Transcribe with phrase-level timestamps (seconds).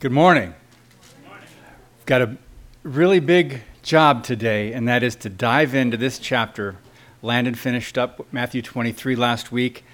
[0.00, 0.54] Good morning.
[1.28, 2.38] We've got a
[2.82, 6.76] really big job today, and that is to dive into this chapter.
[7.20, 9.84] Landon finished up Matthew 23 last week,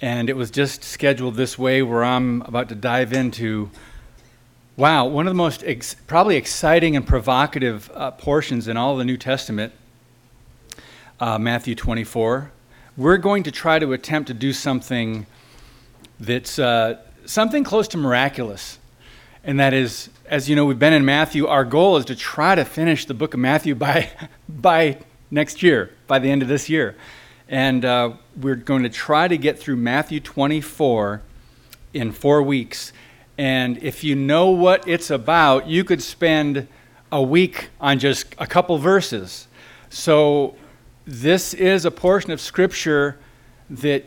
[0.00, 3.70] and it was just scheduled this way where I'm about to dive into,
[4.78, 9.04] wow, one of the most ex- probably exciting and provocative uh, portions in all the
[9.04, 9.74] New Testament,
[11.20, 12.50] uh, Matthew 24.
[12.96, 15.26] We're going to try to attempt to do something
[16.18, 18.78] that's uh, something close to miraculous
[19.44, 21.46] and that is, as you know, we've been in Matthew.
[21.46, 24.10] Our goal is to try to finish the book of Matthew by,
[24.48, 24.98] by
[25.30, 26.96] next year, by the end of this year.
[27.48, 31.22] And uh, we're going to try to get through Matthew 24
[31.92, 32.92] in four weeks.
[33.36, 36.68] And if you know what it's about, you could spend
[37.10, 39.48] a week on just a couple verses.
[39.90, 40.54] So,
[41.04, 43.18] this is a portion of Scripture
[43.68, 44.04] that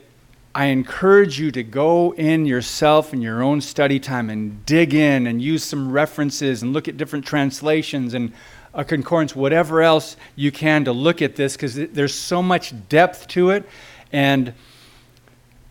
[0.56, 5.28] I encourage you to go in yourself in your own study time and dig in
[5.28, 8.32] and use some references and look at different translations and
[8.74, 13.28] a concordance, whatever else you can to look at this because there's so much depth
[13.28, 13.68] to it.
[14.14, 14.54] And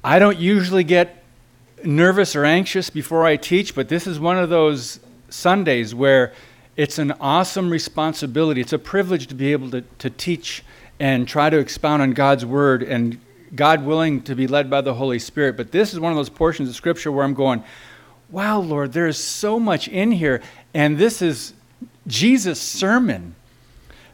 [0.04, 1.24] I don't usually get
[1.82, 6.34] nervous or anxious before I teach, but this is one of those Sundays where
[6.76, 8.60] it's an awesome responsibility.
[8.60, 10.62] It's a privilege to be able to, to teach
[11.00, 13.18] and try to expound on God's word and
[13.54, 15.56] God willing to be led by the Holy Spirit.
[15.56, 17.62] But this is one of those portions of Scripture where I'm going,
[18.30, 20.42] wow, Lord, there's so much in here.
[20.72, 21.54] And this is
[22.06, 23.34] Jesus' sermon.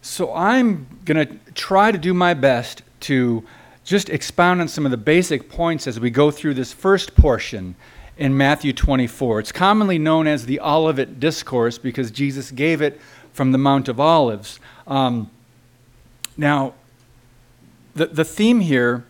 [0.03, 3.45] So I'm going to try to do my best to
[3.85, 7.75] just expound on some of the basic points as we go through this first portion
[8.17, 9.41] in Matthew 24.
[9.41, 13.01] It's commonly known as the Olivet Discourse because Jesus gave it
[13.33, 14.61] from the Mount of Olives.
[14.87, 15.31] Um,
[16.37, 16.75] now,
[17.95, 19.05] the, the theme here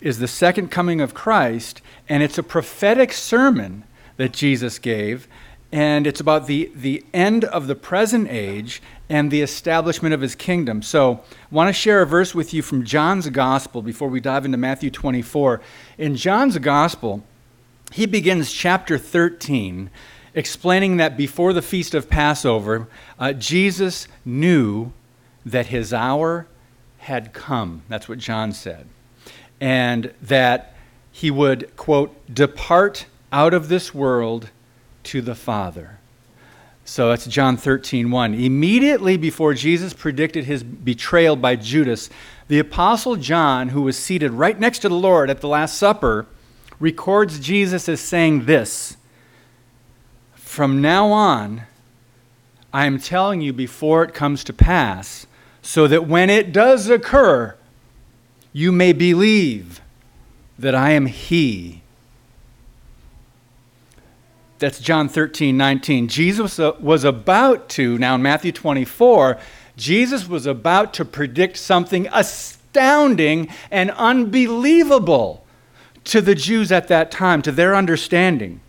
[0.00, 3.84] is the second coming of Christ, and it's a prophetic sermon
[4.16, 5.28] that Jesus gave,
[5.72, 10.34] and it's about the, the end of the present age and the establishment of his
[10.34, 10.82] kingdom.
[10.82, 14.44] So, I want to share a verse with you from John's Gospel before we dive
[14.44, 15.60] into Matthew 24.
[15.98, 17.22] In John's Gospel,
[17.92, 19.90] he begins chapter 13
[20.34, 22.88] explaining that before the feast of Passover,
[23.18, 24.92] uh, Jesus knew
[25.44, 26.46] that his hour
[26.98, 27.82] had come.
[27.88, 28.86] That's what John said
[29.60, 30.74] and that
[31.12, 34.50] he would, quote, depart out of this world
[35.04, 35.98] to the Father.
[36.84, 38.34] So that's John 13, 1.
[38.34, 42.10] Immediately before Jesus predicted his betrayal by Judas,
[42.48, 46.26] the Apostle John, who was seated right next to the Lord at the Last Supper,
[46.80, 48.96] records Jesus as saying this
[50.34, 51.62] From now on,
[52.72, 55.26] I am telling you before it comes to pass,
[55.62, 57.56] so that when it does occur,
[58.52, 59.80] you may believe
[60.58, 61.82] that I am He.
[64.58, 66.08] That's John 13, 19.
[66.08, 69.38] Jesus was about to, now in Matthew 24,
[69.76, 75.46] Jesus was about to predict something astounding and unbelievable
[76.04, 78.60] to the Jews at that time, to their understanding.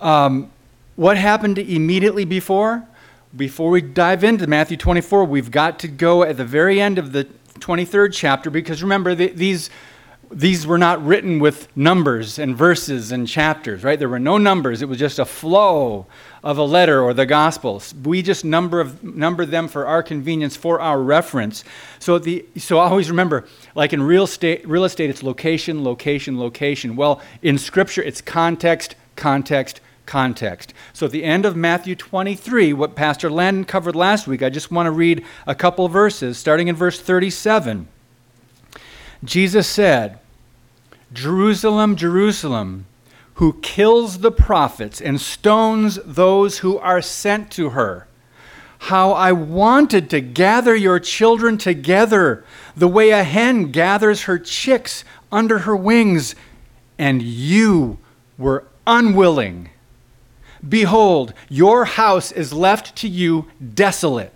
[0.00, 0.50] Um,
[0.96, 2.86] what happened immediately before?
[3.34, 7.12] Before we dive into Matthew 24, we've got to go at the very end of
[7.12, 7.26] the
[7.60, 9.70] 23rd chapter because remember, the, these,
[10.30, 13.98] these were not written with numbers and verses and chapters, right?
[13.98, 14.82] There were no numbers.
[14.82, 16.06] It was just a flow
[16.42, 17.94] of a letter or the Gospels.
[18.02, 21.64] We just number, of, number them for our convenience, for our reference.
[21.98, 26.96] So, the, so always remember, like in real estate, real estate, it's location, location, location.
[26.96, 30.72] Well, in Scripture, it's context, context, context.
[30.92, 34.70] So at the end of Matthew 23, what Pastor Landon covered last week, I just
[34.70, 37.88] want to read a couple verses, starting in verse 37.
[39.24, 40.18] Jesus said,
[41.12, 42.86] Jerusalem, Jerusalem,
[43.34, 48.06] who kills the prophets and stones those who are sent to her.
[48.78, 52.44] How I wanted to gather your children together
[52.76, 56.34] the way a hen gathers her chicks under her wings,
[56.98, 57.98] and you
[58.38, 59.70] were unwilling.
[60.68, 64.32] Behold, your house is left to you desolate.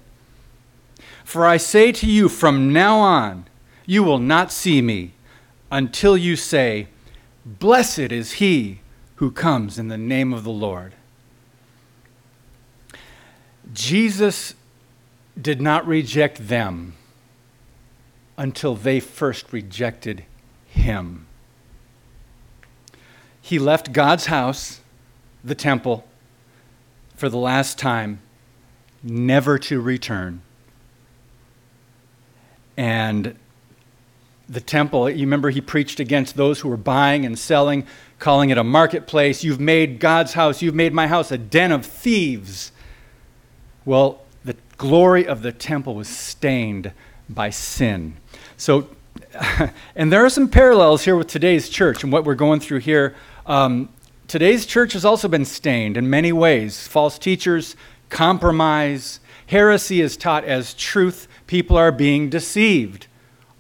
[1.25, 3.47] For I say to you, from now on,
[3.87, 5.13] you will not see me
[5.71, 6.89] until you say,
[7.45, 8.81] Blessed is he
[9.17, 10.95] who comes in the name of the Lord.
[13.73, 14.55] Jesus
[15.41, 16.95] did not reject them
[18.37, 20.25] until they first rejected
[20.67, 21.27] him.
[23.41, 24.81] He left God's house,
[25.45, 26.05] the temple,
[27.21, 28.19] for the last time,
[29.03, 30.41] never to return.
[32.79, 33.37] And
[34.49, 35.11] the temple.
[35.11, 37.87] You remember he preached against those who were buying and selling,
[38.19, 39.45] calling it a marketplace.
[39.45, 42.73] You've made God's house, you've made my house a den of thieves.
[43.85, 46.91] Well, the glory of the temple was stained
[47.29, 48.17] by sin.
[48.57, 48.89] So,
[49.95, 53.15] and there are some parallels here with today's church and what we're going through here.
[53.45, 53.91] Um,
[54.31, 56.87] today's church has also been stained in many ways.
[56.87, 57.75] False teachers,
[58.11, 59.19] compromise,
[59.49, 61.27] heresy is taught as truth.
[61.49, 63.09] People are being deceived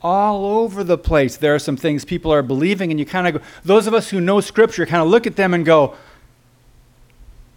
[0.01, 1.37] all over the place.
[1.37, 4.11] There are some things people are believing, and you kind of go, those of us
[4.11, 5.97] who know Scripture kind of look at them and go,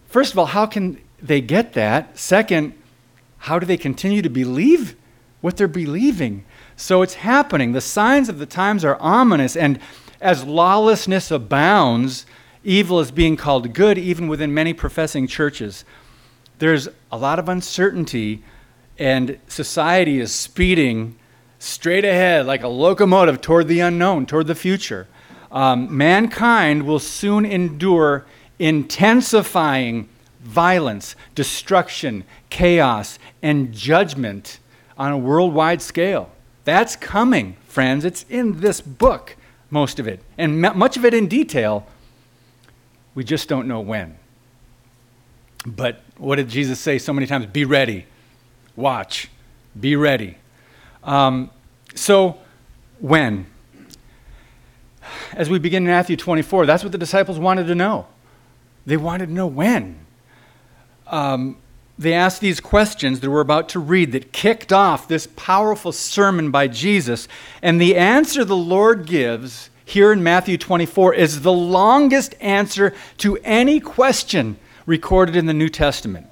[0.07, 2.17] first of all, how can they get that?
[2.17, 2.73] Second,
[3.37, 4.95] how do they continue to believe
[5.41, 6.45] what they're believing?
[6.75, 7.73] So it's happening.
[7.73, 9.79] The signs of the times are ominous, and
[10.19, 12.25] as lawlessness abounds,
[12.63, 15.85] evil is being called good, even within many professing churches.
[16.59, 18.43] There's a lot of uncertainty,
[18.97, 21.17] and society is speeding
[21.59, 25.07] straight ahead like a locomotive toward the unknown, toward the future.
[25.51, 28.25] Um, mankind will soon endure
[28.59, 30.09] intensifying
[30.41, 34.59] violence, destruction, chaos, and judgment
[34.97, 36.29] on a worldwide scale.
[36.65, 38.05] That's coming, friends.
[38.05, 39.35] It's in this book,
[39.69, 41.87] most of it, and much of it in detail.
[43.15, 44.17] We just don't know when.
[45.65, 47.45] But what did Jesus say so many times?
[47.45, 48.05] Be ready,
[48.75, 49.29] watch,
[49.79, 50.37] be ready.
[51.03, 51.49] Um,
[51.95, 52.37] so,
[52.99, 53.45] when?
[55.33, 58.07] As we begin in Matthew 24, that's what the disciples wanted to know.
[58.85, 59.99] They wanted to know when.
[61.07, 61.57] Um,
[61.97, 66.51] they asked these questions that we're about to read that kicked off this powerful sermon
[66.51, 67.27] by Jesus.
[67.61, 73.37] And the answer the Lord gives here in Matthew 24 is the longest answer to
[73.43, 76.27] any question recorded in the New Testament.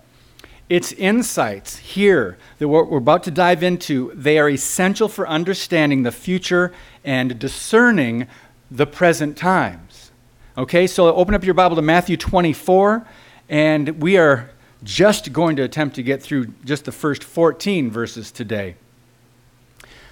[0.69, 6.03] Its insights here that what we're about to dive into, they are essential for understanding
[6.03, 6.71] the future
[7.03, 8.27] and discerning
[8.69, 10.11] the present times.
[10.57, 13.05] Okay, so open up your Bible to Matthew 24,
[13.49, 14.49] and we are
[14.83, 18.75] just going to attempt to get through just the first 14 verses today.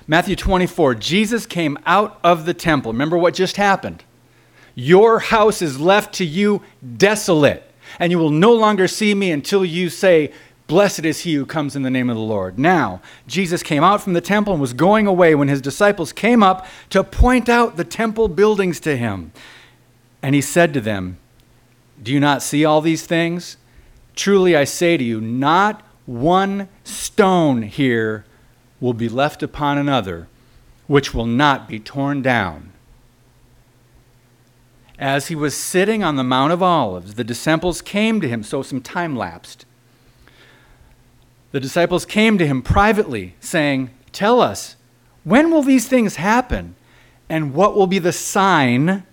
[0.09, 2.91] Matthew 24, Jesus came out of the temple.
[2.91, 4.03] Remember what just happened?
[4.73, 6.63] Your house is left to you
[6.97, 7.61] desolate,
[7.99, 10.33] and you will no longer see me until you say,
[10.65, 12.57] Blessed is he who comes in the name of the Lord.
[12.57, 16.41] Now, Jesus came out from the temple and was going away when his disciples came
[16.41, 19.31] up to point out the temple buildings to him.
[20.23, 21.19] And he said to them,
[22.01, 23.57] Do you not see all these things?
[24.15, 28.25] Truly I say to you, not one stone here
[28.79, 30.27] will be left upon another,
[30.87, 32.71] which will not be torn down.
[34.97, 38.61] As he was sitting on the Mount of Olives, the disciples came to him, so
[38.61, 39.65] some time lapsed
[41.51, 44.75] the disciples came to him privately, saying, Tell us,
[45.23, 46.75] when will these things happen?
[47.27, 49.03] And what will be the sign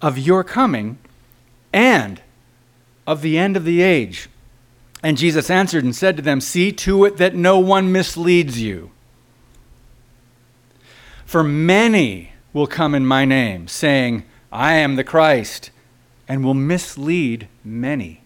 [0.00, 0.98] of your coming
[1.72, 2.20] and
[3.06, 4.28] of the end of the age?
[5.02, 8.90] And Jesus answered and said to them, See to it that no one misleads you.
[11.24, 15.70] For many will come in my name, saying, I am the Christ,
[16.28, 18.22] and will mislead many.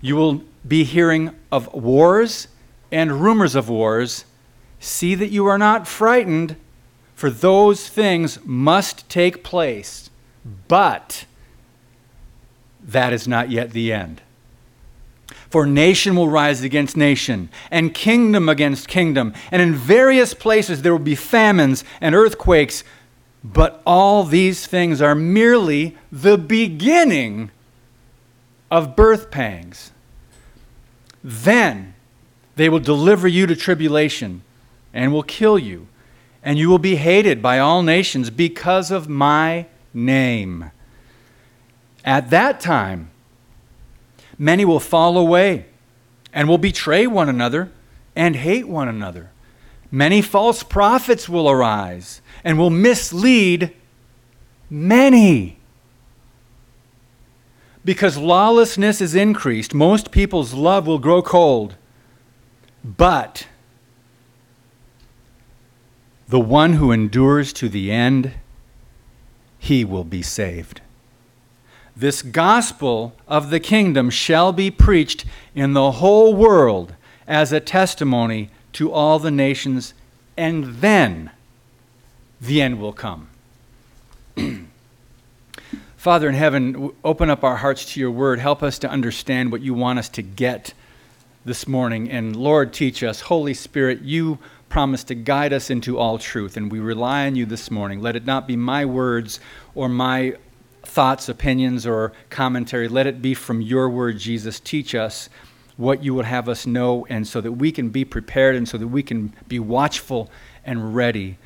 [0.00, 2.48] You will be hearing of wars
[2.90, 4.24] and rumors of wars.
[4.78, 6.56] See that you are not frightened,
[7.14, 10.10] for those things must take place,
[10.68, 11.24] but
[12.82, 14.22] that is not yet the end.
[15.54, 20.90] For nation will rise against nation, and kingdom against kingdom, and in various places there
[20.90, 22.82] will be famines and earthquakes.
[23.44, 27.52] But all these things are merely the beginning
[28.68, 29.92] of birth pangs.
[31.22, 31.94] Then
[32.56, 34.42] they will deliver you to tribulation
[34.92, 35.86] and will kill you,
[36.42, 40.72] and you will be hated by all nations because of my name.
[42.04, 43.12] At that time,
[44.38, 45.66] many will fall away
[46.32, 47.70] and will betray one another
[48.16, 49.30] and hate one another.
[49.90, 53.74] Many false prophets will arise and will mislead
[54.68, 55.58] many.
[57.84, 61.76] Because lawlessness is increased, most people's love will grow cold.
[62.82, 63.46] But
[66.28, 68.32] the one who endures to the end,
[69.58, 70.80] he will be saved.
[71.96, 75.24] This gospel of the kingdom shall be preached
[75.54, 76.94] in the whole world
[77.26, 79.94] as a testimony to all the nations,
[80.36, 81.30] and then
[82.40, 83.28] the end will come.
[85.96, 88.40] Father in heaven, open up our hearts to your word.
[88.40, 90.74] Help us to understand what you want us to get
[91.44, 92.10] this morning.
[92.10, 93.20] And Lord, teach us.
[93.20, 97.46] Holy Spirit, you promised to guide us into all truth, and we rely on you
[97.46, 98.00] this morning.
[98.00, 99.38] Let it not be my words
[99.74, 100.34] or my
[100.86, 102.88] thoughts, opinions, or commentary.
[102.88, 104.60] Let it be from your word, Jesus.
[104.60, 105.28] Teach us
[105.76, 108.78] what you would have us know, and so that we can be prepared and so
[108.78, 110.30] that we can be watchful
[110.64, 111.36] and ready.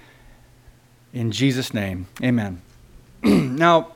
[1.12, 2.60] In Jesus' name, amen.
[3.22, 3.92] now,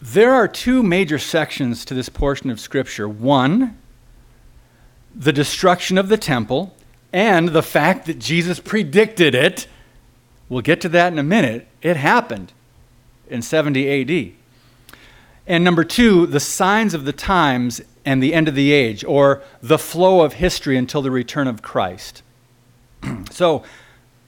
[0.00, 3.08] there are two major sections to this portion of Scripture.
[3.08, 3.76] One,
[5.14, 6.76] the destruction of the temple,
[7.12, 9.66] and the fact that Jesus predicted it.
[10.48, 11.66] We'll get to that in a minute.
[11.82, 12.52] It happened
[13.28, 14.32] in 70 AD.
[15.46, 19.42] And number two, the signs of the times and the end of the age, or
[19.60, 22.22] the flow of history until the return of Christ.
[23.30, 23.62] so,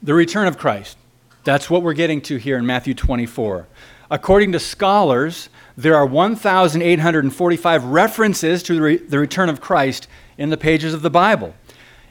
[0.03, 0.97] the return of Christ.
[1.45, 3.67] That's what we're getting to here in Matthew 24.
[4.11, 10.51] According to scholars, there are 1,845 references to the, re- the return of Christ in
[10.51, 11.55] the pages of the Bible.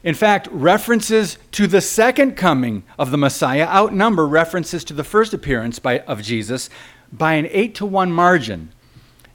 [0.03, 5.33] In fact, references to the second coming of the Messiah outnumber references to the first
[5.33, 6.69] appearance by, of Jesus
[7.11, 8.71] by an 8 to 1 margin.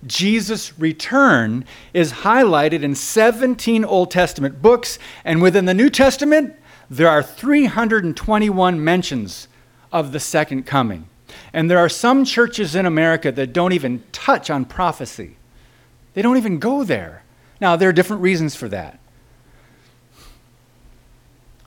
[0.07, 1.64] Jesus' return
[1.95, 6.57] is highlighted in 17 Old Testament books, and within the New Testament,
[6.90, 9.49] there are 321 mentions
[9.92, 11.09] of the second coming.
[11.52, 15.37] And there are some churches in America that don't even touch on prophecy,
[16.14, 17.23] they don't even go there.
[17.61, 18.99] Now, there are different reasons for that.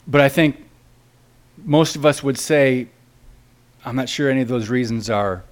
[0.08, 0.64] But I think
[1.58, 2.88] most of us would say,
[3.84, 5.44] I'm not sure any of those reasons are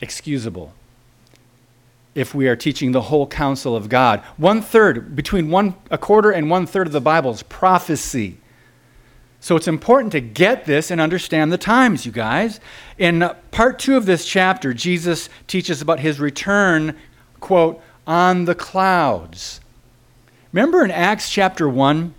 [0.00, 0.72] excusable
[2.14, 4.20] if we are teaching the whole counsel of God.
[4.36, 8.38] One third, between one, a quarter and one third of the Bible is prophecy.
[9.40, 12.60] So it's important to get this and understand the times, you guys.
[12.98, 16.96] In part two of this chapter, Jesus teaches about his return,
[17.40, 19.60] quote, on the clouds.
[20.52, 22.14] Remember in Acts chapter 1,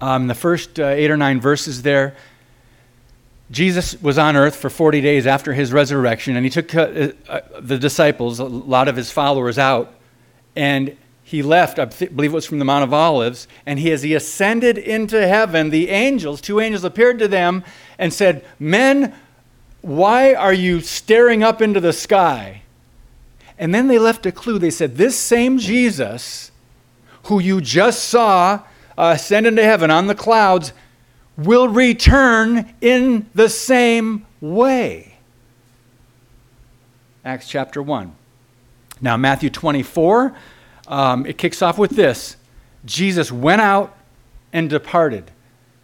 [0.00, 2.16] um, the first uh, eight or nine verses there,
[3.50, 7.40] Jesus was on earth for 40 days after his resurrection, and he took uh, uh,
[7.60, 9.94] the disciples, a lot of his followers, out,
[10.56, 14.02] and he left, I believe it was from the Mount of Olives, and he, as
[14.02, 17.64] he ascended into heaven, the angels, two angels appeared to them
[17.98, 19.14] and said, Men,
[19.80, 22.62] why are you staring up into the sky?
[23.58, 24.58] And then they left a clue.
[24.58, 26.50] They said, This same Jesus,
[27.24, 28.62] who you just saw
[28.96, 30.72] ascend into heaven on the clouds,
[31.36, 35.18] will return in the same way.
[37.24, 38.14] Acts chapter 1.
[39.00, 40.34] Now, Matthew 24
[40.88, 42.36] um, it kicks off with this
[42.84, 43.96] Jesus went out
[44.52, 45.30] and departed.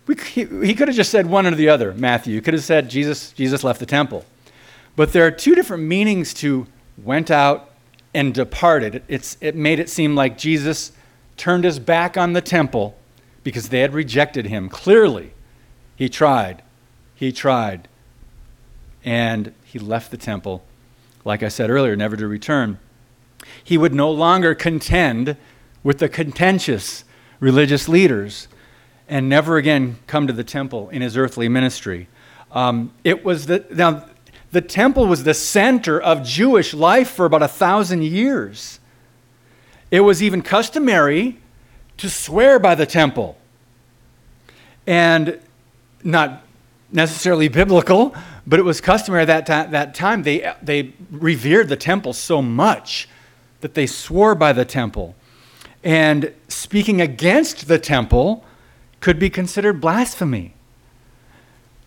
[0.07, 2.35] We, he, he could have just said one or the other, Matthew.
[2.35, 4.25] You could have said Jesus, Jesus left the temple.
[4.97, 6.67] But there are two different meanings to
[6.99, 7.71] went out
[8.15, 9.03] and departed.
[9.09, 10.93] It's, it made it seem like Jesus
[11.37, 12.97] turned his back on the temple
[13.43, 14.69] because they had rejected him.
[14.69, 15.33] Clearly,
[15.97, 16.63] he tried.
[17.15, 17.89] He tried.
[19.05, 20.65] And he left the temple,
[21.25, 22.79] like I said earlier, never to return
[23.63, 25.37] he would no longer contend
[25.83, 27.05] with the contentious
[27.41, 28.49] religious leaders
[29.09, 32.09] and never again come to the temple in his earthly ministry.
[32.53, 34.07] Um, it was the, now,
[34.53, 38.79] the temple was the center of Jewish life for about a thousand years.
[39.91, 41.39] It was even customary
[41.99, 43.37] to swear by the temple.
[44.87, 45.41] And
[46.03, 46.43] not
[46.91, 48.15] necessarily biblical,
[48.47, 50.23] but it was customary at that, that time.
[50.23, 53.09] They, they revered the temple so much
[53.61, 55.15] that they swore by the temple.
[55.85, 58.45] And speaking against the temple
[59.01, 60.55] could be considered blasphemy.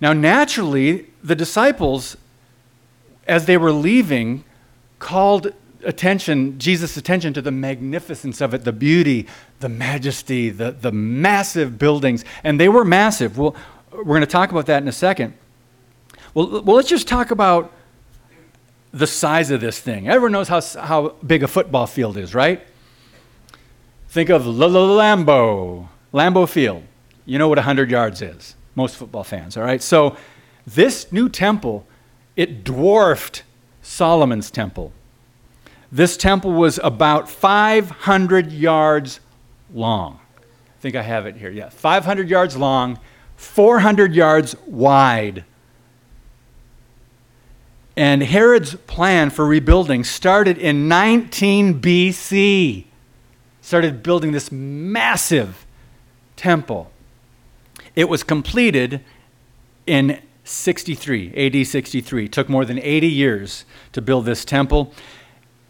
[0.02, 2.18] Now, naturally, the disciples,
[3.28, 4.44] as they were leaving,
[5.00, 9.28] called attention, Jesus' attention to the magnificence of it, the beauty,
[9.60, 12.26] the majesty, the, the massive buildings.
[12.44, 13.38] And they were massive.
[13.38, 13.56] Well,
[13.92, 15.34] we're going to talk about that in a second.
[16.34, 17.72] Well, well let's just talk about
[18.92, 20.08] the size of this thing.
[20.08, 22.66] Everyone knows how, how big a football field is, right?
[24.10, 26.84] Think of Lambeau, Lambeau Field.
[27.26, 29.82] You know what 100 yards is, most football fans, all right?
[29.82, 30.16] So
[30.66, 31.86] this new temple,
[32.38, 33.44] it dwarfed
[33.82, 34.94] Solomon's temple.
[35.92, 39.20] This temple was about 500 yards
[39.76, 40.20] long.
[40.40, 41.52] I think I have it here.
[41.52, 43.00] Yeah, 500 yards long,
[43.36, 45.44] 400 yards wide.
[47.98, 52.86] And Herod's plan for rebuilding started in 19 BC.
[53.62, 55.66] Started building this massive
[56.36, 56.92] temple.
[57.96, 59.02] It was completed
[59.88, 62.26] in 63, AD 63.
[62.26, 64.94] It took more than 80 years to build this temple.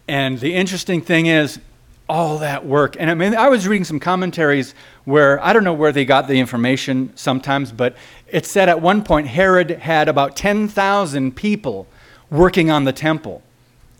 [0.07, 1.59] And the interesting thing is,
[2.07, 2.95] all that work.
[2.99, 6.27] And I mean, I was reading some commentaries where I don't know where they got
[6.27, 7.95] the information sometimes, but
[8.27, 11.87] it said at one point Herod had about 10,000 people
[12.29, 13.41] working on the temple.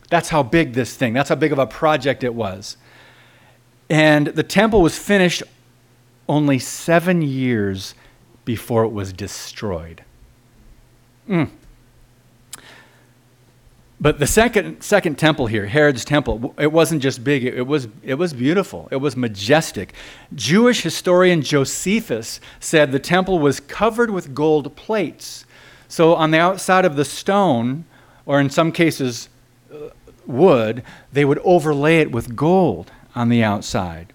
[0.09, 2.77] That's how big this thing, that's how big of a project it was.
[3.89, 5.43] And the temple was finished
[6.27, 7.95] only seven years
[8.45, 10.03] before it was destroyed.
[11.27, 11.50] Mm.
[14.00, 18.16] But the second, second temple here, Herod's temple, it wasn't just big, it, was, it
[18.16, 19.94] was beautiful, it was majestic.
[20.34, 25.46] Jewish historian Josephus said the temple was covered with gold plates.
[25.88, 27.86] So on the outside of the stone,
[28.25, 29.30] or in some cases
[29.74, 29.90] uh,
[30.25, 30.84] wood,
[31.14, 34.12] they would overlay it with gold on the outside.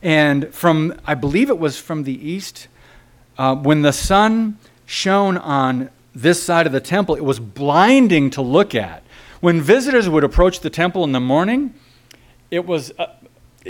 [0.00, 2.68] And from, I believe it was from the east,
[3.36, 8.42] uh, when the sun shone on this side of the temple, it was blinding to
[8.42, 9.02] look at.
[9.44, 11.74] When visitors would approach the temple in the morning,
[12.50, 13.08] it was uh,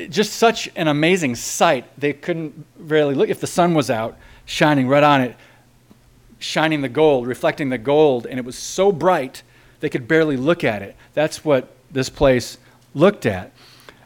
[0.09, 1.85] just such an amazing sight.
[1.99, 5.35] They couldn't really look if the sun was out, shining right on it,
[6.39, 9.43] shining the gold, reflecting the gold, and it was so bright
[9.81, 10.95] they could barely look at it.
[11.13, 12.57] That's what this place
[12.95, 13.51] looked at.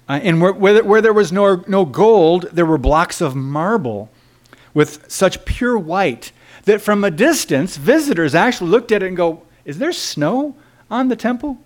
[0.09, 4.09] Uh, and where, where, where there was no, no gold, there were blocks of marble
[4.73, 6.33] with such pure white
[6.65, 10.57] that from a distance, visitors actually looked at it and go, Is there snow
[10.91, 11.59] on the temple?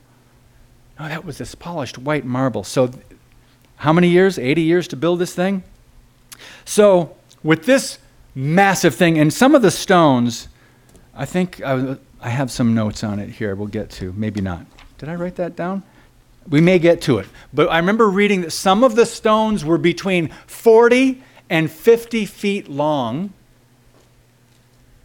[0.99, 2.64] No, that was this polished white marble.
[2.64, 2.91] So,
[3.76, 4.38] how many years?
[4.38, 5.62] 80 years to build this thing?
[6.64, 7.99] So, with this
[8.35, 10.49] massive thing, and some of the stones,
[11.14, 14.12] I think I, I have some notes on it here we'll get to.
[14.17, 14.67] Maybe not.
[14.99, 15.83] Did I write that down?
[16.49, 17.26] We may get to it.
[17.52, 22.69] But I remember reading that some of the stones were between 40 and 50 feet
[22.69, 23.33] long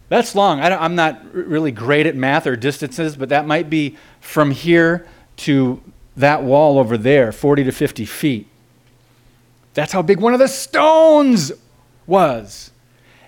[0.09, 0.59] that's long.
[0.59, 5.05] I am not really great at math or distances, but that might be from here
[5.37, 5.81] to
[6.15, 8.47] that wall over there, 40 to 50 feet.
[9.73, 11.51] That's how big one of the stones
[12.07, 12.71] was.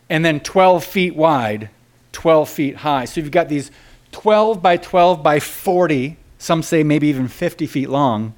[0.10, 1.70] And then 12 feet wide,
[2.14, 3.06] 12 feet high.
[3.06, 3.70] So you've got these
[4.12, 8.34] 12 by 12 by 40, some say maybe even 50 feet long.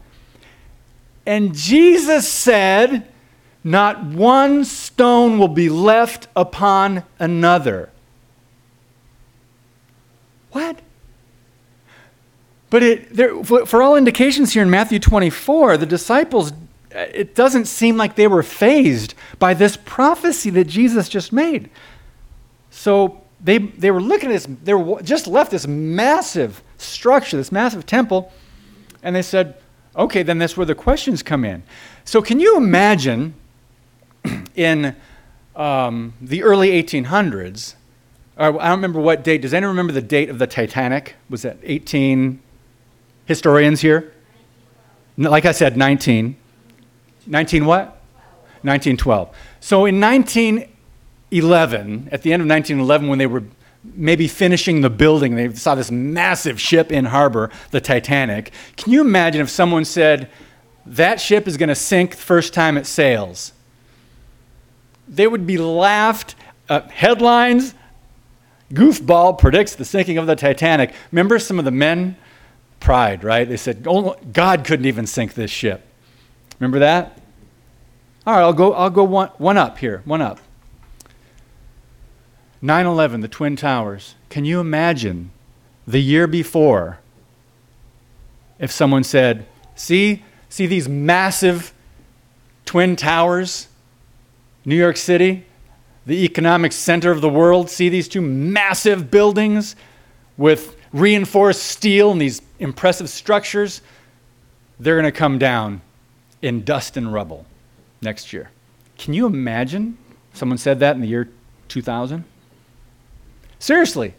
[1.25, 3.07] And Jesus said,
[3.63, 7.89] Not one stone will be left upon another.
[10.51, 10.79] What?
[12.69, 16.53] But it, there, for all indications here in Matthew 24, the disciples,
[16.91, 21.69] it doesn't seem like they were fazed by this prophecy that Jesus just made.
[22.69, 27.51] So they, they were looking at this, they were just left this massive structure, this
[27.51, 28.31] massive temple,
[29.03, 29.57] and they said,
[29.95, 31.63] okay, then that's where the questions come in.
[32.05, 33.33] So can you imagine
[34.55, 34.95] in
[35.55, 37.75] um, the early 1800s,
[38.41, 39.41] I don't remember what date.
[39.41, 41.15] Does anyone remember the date of the Titanic?
[41.29, 42.41] Was that 18?
[43.25, 44.11] Historians here?
[45.17, 46.35] Like I said, 19.
[47.27, 48.01] 19 what?
[48.63, 49.35] 1912.
[49.59, 53.43] So in 1911, at the end of 1911, when they were
[53.83, 58.51] maybe finishing the building, they saw this massive ship in harbor, the Titanic.
[58.75, 60.29] Can you imagine if someone said,
[60.85, 63.53] that ship is going to sink the first time it sails?
[65.07, 66.35] They would be laughed,
[66.69, 67.73] uh, headlines,
[68.71, 70.93] Goofball predicts the sinking of the Titanic.
[71.11, 72.17] Remember some of the men?
[72.79, 73.47] Pride, right?
[73.47, 75.85] They said, oh, God couldn't even sink this ship.
[76.59, 77.21] Remember that?
[78.25, 80.39] All right, I'll go, I'll go one, one up here, one up.
[82.61, 84.15] 9 11, the Twin Towers.
[84.29, 85.31] Can you imagine
[85.87, 86.99] the year before
[88.59, 91.73] if someone said, See, see these massive
[92.65, 93.67] Twin Towers,
[94.63, 95.45] New York City?
[96.05, 97.69] The economic center of the world.
[97.69, 99.75] See these two massive buildings
[100.37, 103.81] with reinforced steel and these impressive structures?
[104.79, 105.81] They're going to come down
[106.41, 107.45] in dust and rubble
[108.01, 108.49] next year.
[108.97, 109.97] Can you imagine
[110.33, 111.29] someone said that in the year
[111.67, 112.23] 2000?
[113.59, 114.15] Seriously.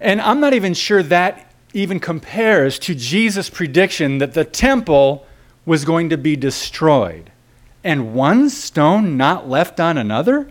[0.00, 5.26] And I'm not even sure that even compares to Jesus' prediction that the temple
[5.66, 7.30] was going to be destroyed
[7.84, 10.50] and one stone not left on another?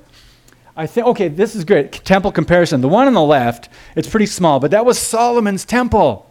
[0.75, 1.91] I think, okay, this is great.
[1.91, 2.81] Temple comparison.
[2.81, 6.29] The one on the left, it's pretty small, but that was Solomon's temple.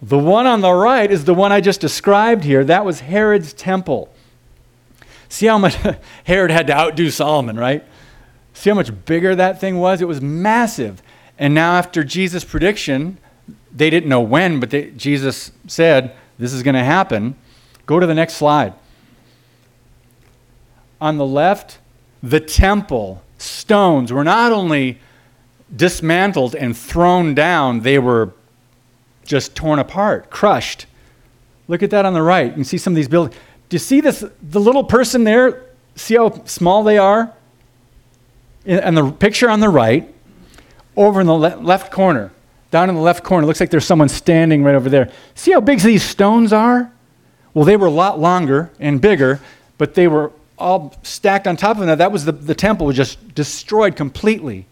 [0.00, 2.64] The one on the right is the one I just described here.
[2.64, 4.12] That was Herod's temple.
[5.28, 5.76] See how much
[6.24, 7.84] Herod had to outdo Solomon, right?
[8.54, 10.00] See how much bigger that thing was?
[10.00, 11.02] It was massive.
[11.38, 13.18] And now, after Jesus' prediction,
[13.72, 17.36] they didn't know when, but they, Jesus said, This is going to happen.
[17.86, 18.74] Go to the next slide
[21.00, 21.78] on the left,
[22.22, 24.98] the temple stones were not only
[25.74, 28.32] dismantled and thrown down, they were
[29.24, 30.86] just torn apart, crushed
[31.70, 32.48] Look at that on the right.
[32.48, 33.36] You can see some of these buildings.
[33.68, 34.24] Do you see this?
[34.42, 37.32] The little person there, see how small they are?
[38.66, 40.12] And the picture on the right,
[40.96, 42.32] over in the le- left corner,
[42.72, 45.12] down in the left corner, looks like there's someone standing right over there.
[45.36, 46.90] See how big these stones are?
[47.54, 49.38] Well, they were a lot longer and bigger,
[49.78, 51.98] but they were all stacked on top of that.
[51.98, 54.66] That was the, the temple was just destroyed completely.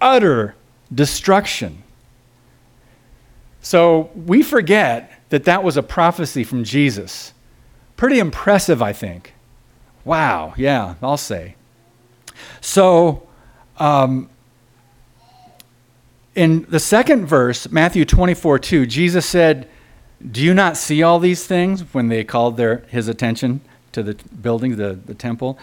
[0.00, 0.54] Utter
[0.92, 1.82] destruction.
[3.60, 7.34] So we forget that that was a prophecy from Jesus.
[7.96, 9.34] Pretty impressive, I think.
[10.04, 11.54] Wow, yeah, I'll say.
[12.60, 13.28] So,
[13.78, 14.30] um,
[16.34, 19.68] in the second verse, Matthew 24 2, Jesus said,
[20.30, 23.60] Do you not see all these things when they called their, his attention
[23.92, 25.58] to the building, the, the temple?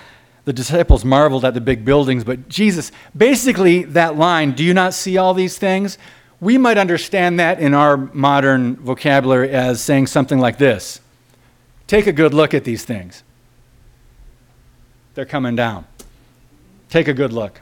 [0.45, 4.93] The disciples marveled at the big buildings, but Jesus, basically, that line, Do you not
[4.93, 5.97] see all these things?
[6.39, 11.01] We might understand that in our modern vocabulary as saying something like this
[11.87, 13.23] Take a good look at these things.
[15.13, 15.85] They're coming down.
[16.89, 17.61] Take a good look.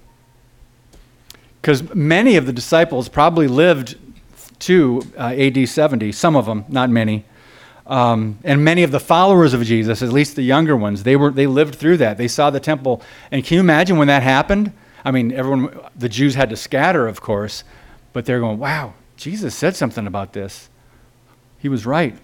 [1.61, 3.95] Because many of the disciples probably lived
[4.59, 7.25] to uh, AD 70, some of them, not many.
[7.85, 11.31] Um, and many of the followers of Jesus, at least the younger ones, they, were,
[11.31, 12.17] they lived through that.
[12.17, 13.01] They saw the temple.
[13.31, 14.71] And can you imagine when that happened?
[15.03, 17.63] I mean, everyone, the Jews had to scatter, of course,
[18.13, 20.69] but they're going, wow, Jesus said something about this.
[21.59, 22.15] He was right.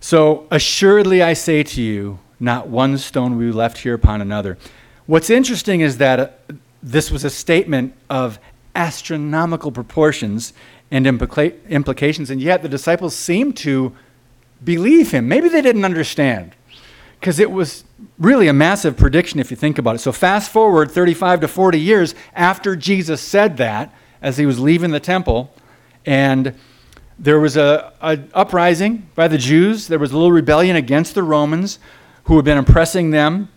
[0.00, 4.58] So, assuredly, I say to you, not one stone will be left here upon another.
[5.06, 6.28] What's interesting is that uh,
[6.82, 8.38] this was a statement of
[8.76, 10.52] astronomical proportions
[10.90, 13.94] and implica- implications, and yet the disciples seemed to
[14.62, 15.28] believe him.
[15.28, 16.54] Maybe they didn't understand,
[17.20, 17.84] because it was
[18.18, 19.98] really a massive prediction if you think about it.
[19.98, 24.90] So, fast forward 35 to 40 years after Jesus said that, as he was leaving
[24.90, 25.52] the temple,
[26.04, 26.54] and
[27.18, 29.88] there was a, a uprising by the Jews.
[29.88, 31.78] There was a little rebellion against the Romans
[32.24, 33.48] who had been oppressing them.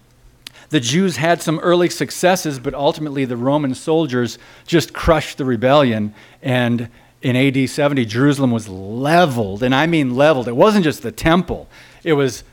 [0.69, 6.15] The Jews had some early successes, but ultimately the Roman soldiers just crushed the rebellion.
[6.41, 6.89] And
[7.21, 9.63] in AD 70, Jerusalem was leveled.
[9.63, 10.47] And I mean leveled.
[10.47, 11.67] It wasn't just the temple,
[12.03, 12.43] it was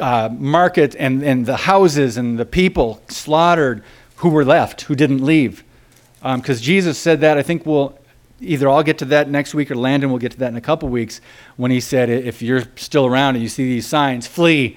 [0.00, 3.82] uh, market and, and the houses and the people slaughtered
[4.16, 5.64] who were left, who didn't leave.
[6.16, 7.96] Because um, Jesus said that, I think we'll
[8.40, 10.60] either I'll get to that next week or Landon will get to that in a
[10.60, 11.20] couple weeks
[11.56, 14.76] when he said, if you're still around and you see these signs, flee,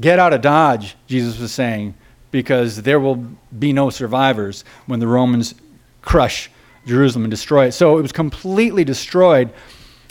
[0.00, 1.94] get out of Dodge, Jesus was saying,
[2.30, 3.16] because there will
[3.58, 5.54] be no survivors when the Romans
[6.02, 6.50] crush
[6.88, 7.72] Jerusalem and destroy it.
[7.72, 9.50] So it was completely destroyed.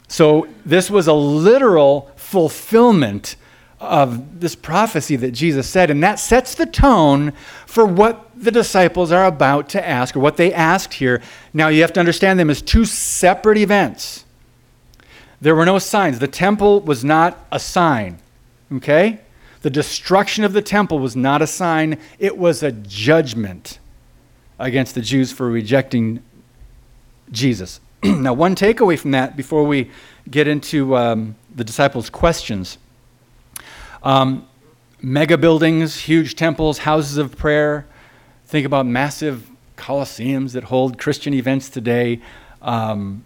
[0.07, 3.35] So this was a literal fulfillment
[3.79, 7.31] of this prophecy that Jesus said, and that sets the tone
[7.65, 11.21] for what the disciples are about to ask, or what they asked here.
[11.53, 14.25] Now, you have to understand them as two separate events.
[15.39, 16.17] There were no signs.
[16.17, 18.17] The temple was not a sign,
[18.73, 19.19] okay?
[19.61, 23.77] The destruction of the temple was not a sign, it was a judgment
[24.57, 26.23] against the Jews for rejecting
[27.31, 27.79] Jesus.
[28.03, 29.89] now, one takeaway from that before we
[30.29, 32.77] get into um, the disciples' questions
[34.03, 34.47] um,
[35.01, 37.87] mega buildings, huge temples, houses of prayer.
[38.45, 42.21] Think about massive coliseums that hold Christian events today.
[42.61, 43.25] Um,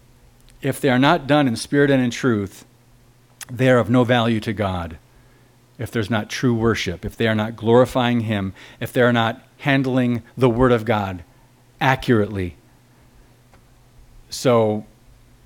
[0.60, 2.64] if they are not done in spirit and in truth,
[3.50, 4.98] they are of no value to God.
[5.78, 9.42] If there's not true worship, if they are not glorifying Him, if they are not
[9.58, 11.24] handling the Word of God
[11.80, 12.56] accurately.
[14.32, 14.84] So,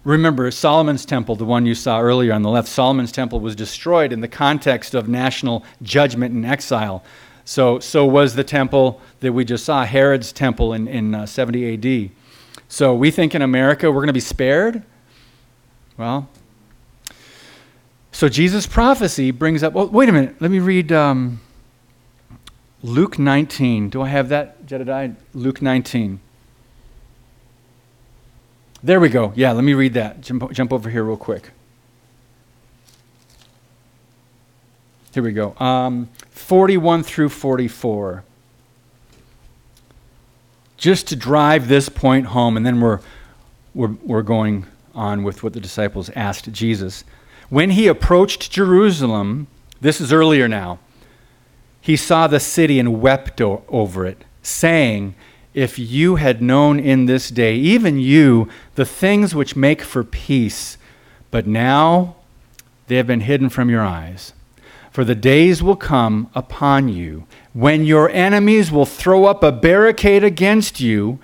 [0.06, 4.12] Remember, Solomon's temple, the one you saw earlier on the left, Solomon's temple was destroyed
[4.12, 7.02] in the context of national judgment and exile.
[7.44, 11.74] So, so was the temple that we just saw, Herod's temple in, in uh, 70
[11.74, 12.10] AD.
[12.68, 14.84] So we think in America we're going to be spared?
[15.96, 16.28] Well,
[18.12, 21.40] so Jesus' prophecy brings up, well, wait a minute, let me read um,
[22.80, 23.90] Luke 19.
[23.90, 25.14] Do I have that, Jedediah?
[25.34, 26.20] Luke 19.
[28.86, 29.32] There we go.
[29.34, 30.20] Yeah, let me read that.
[30.20, 31.50] Jump, jump over here real quick.
[35.12, 35.56] Here we go.
[35.58, 38.22] Um, 41 through 44.
[40.76, 43.00] Just to drive this point home, and then we're,
[43.74, 47.02] we're, we're going on with what the disciples asked Jesus.
[47.48, 49.48] When he approached Jerusalem,
[49.80, 50.78] this is earlier now,
[51.80, 55.16] he saw the city and wept o- over it, saying,
[55.56, 60.76] if you had known in this day, even you, the things which make for peace,
[61.30, 62.14] but now
[62.88, 64.34] they have been hidden from your eyes.
[64.90, 70.22] For the days will come upon you when your enemies will throw up a barricade
[70.22, 71.18] against you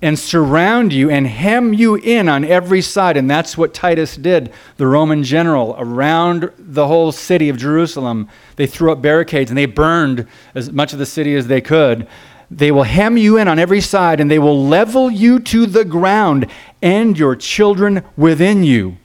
[0.00, 3.18] and surround you and hem you in on every side.
[3.18, 8.30] And that's what Titus did, the Roman general, around the whole city of Jerusalem.
[8.56, 12.06] They threw up barricades and they burned as much of the city as they could.
[12.50, 15.84] They will hem you in on every side and they will level you to the
[15.84, 16.46] ground
[16.82, 18.96] and your children within you,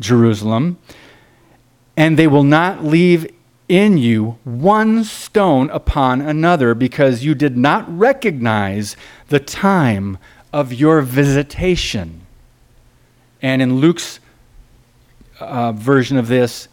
[0.00, 0.78] Jerusalem.
[1.96, 3.30] And they will not leave
[3.68, 8.96] in you one stone upon another because you did not recognize
[9.28, 10.18] the time
[10.52, 12.20] of your visitation.
[13.42, 14.20] And in Luke's
[15.40, 16.68] uh, version of this,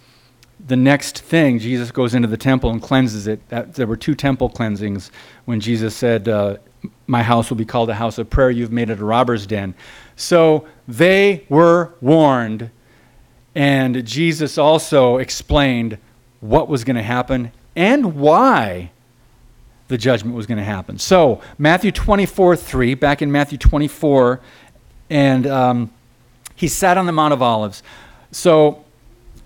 [0.65, 3.47] the next thing, Jesus goes into the temple and cleanses it.
[3.49, 5.11] That, there were two temple cleansings
[5.45, 6.57] when Jesus said, uh,
[7.07, 8.49] My house will be called a house of prayer.
[8.49, 9.75] You've made it a robber's den.
[10.15, 12.71] So they were warned.
[13.55, 15.97] And Jesus also explained
[16.39, 18.91] what was going to happen and why
[19.89, 20.97] the judgment was going to happen.
[20.97, 24.39] So, Matthew 24 3, back in Matthew 24,
[25.09, 25.91] and um,
[26.55, 27.83] he sat on the Mount of Olives.
[28.31, 28.82] So,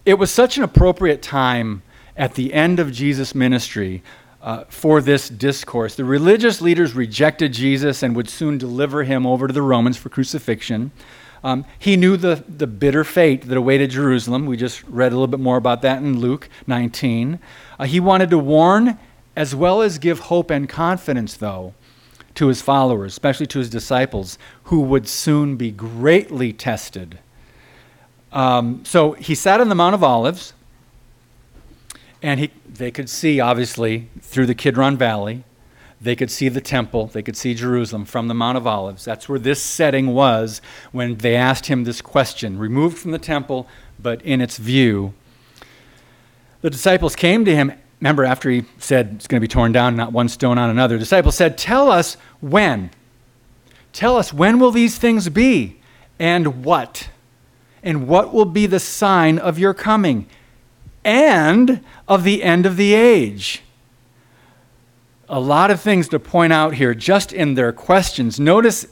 [0.08, 1.84] it was such an appropriate time
[2.16, 4.02] at the end of Jesus' ministry
[4.42, 5.96] uh, for this discourse.
[5.96, 10.08] The religious leaders rejected Jesus and would soon deliver him over to the Romans for
[10.08, 10.92] crucifixion.
[11.44, 14.46] Um, he knew the, the bitter fate that awaited Jerusalem.
[14.46, 17.40] We just read a little bit more about that in Luke 19.
[17.78, 18.98] Uh, he wanted to warn
[19.36, 21.74] as well as give hope and confidence, though,
[22.36, 27.20] to his followers, especially to his disciples, who would soon be greatly tested.
[28.32, 30.54] Um, so he sat on the Mount of Olives,
[32.22, 35.44] and he, they could see, obviously, through the Kidron Valley.
[36.00, 39.04] They could see the temple, they could see Jerusalem from the Mount of Olives.
[39.04, 40.62] That's where this setting was
[40.92, 43.68] when they asked him this question, removed from the temple,
[44.00, 45.14] but in its view.
[46.62, 49.96] The disciples came to him Remember, after he said it's going to be torn down,
[49.96, 52.92] not one stone on another, the disciples said, Tell us when.
[53.92, 55.80] Tell us when will these things be
[56.20, 57.10] and what?
[57.84, 60.28] And what will be the sign of your coming
[61.04, 63.62] and of the end of the age?
[65.30, 68.40] A lot of things to point out here just in their questions.
[68.40, 68.88] Notice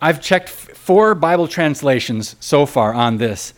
[0.00, 3.54] I've checked four Bible translations so far on this.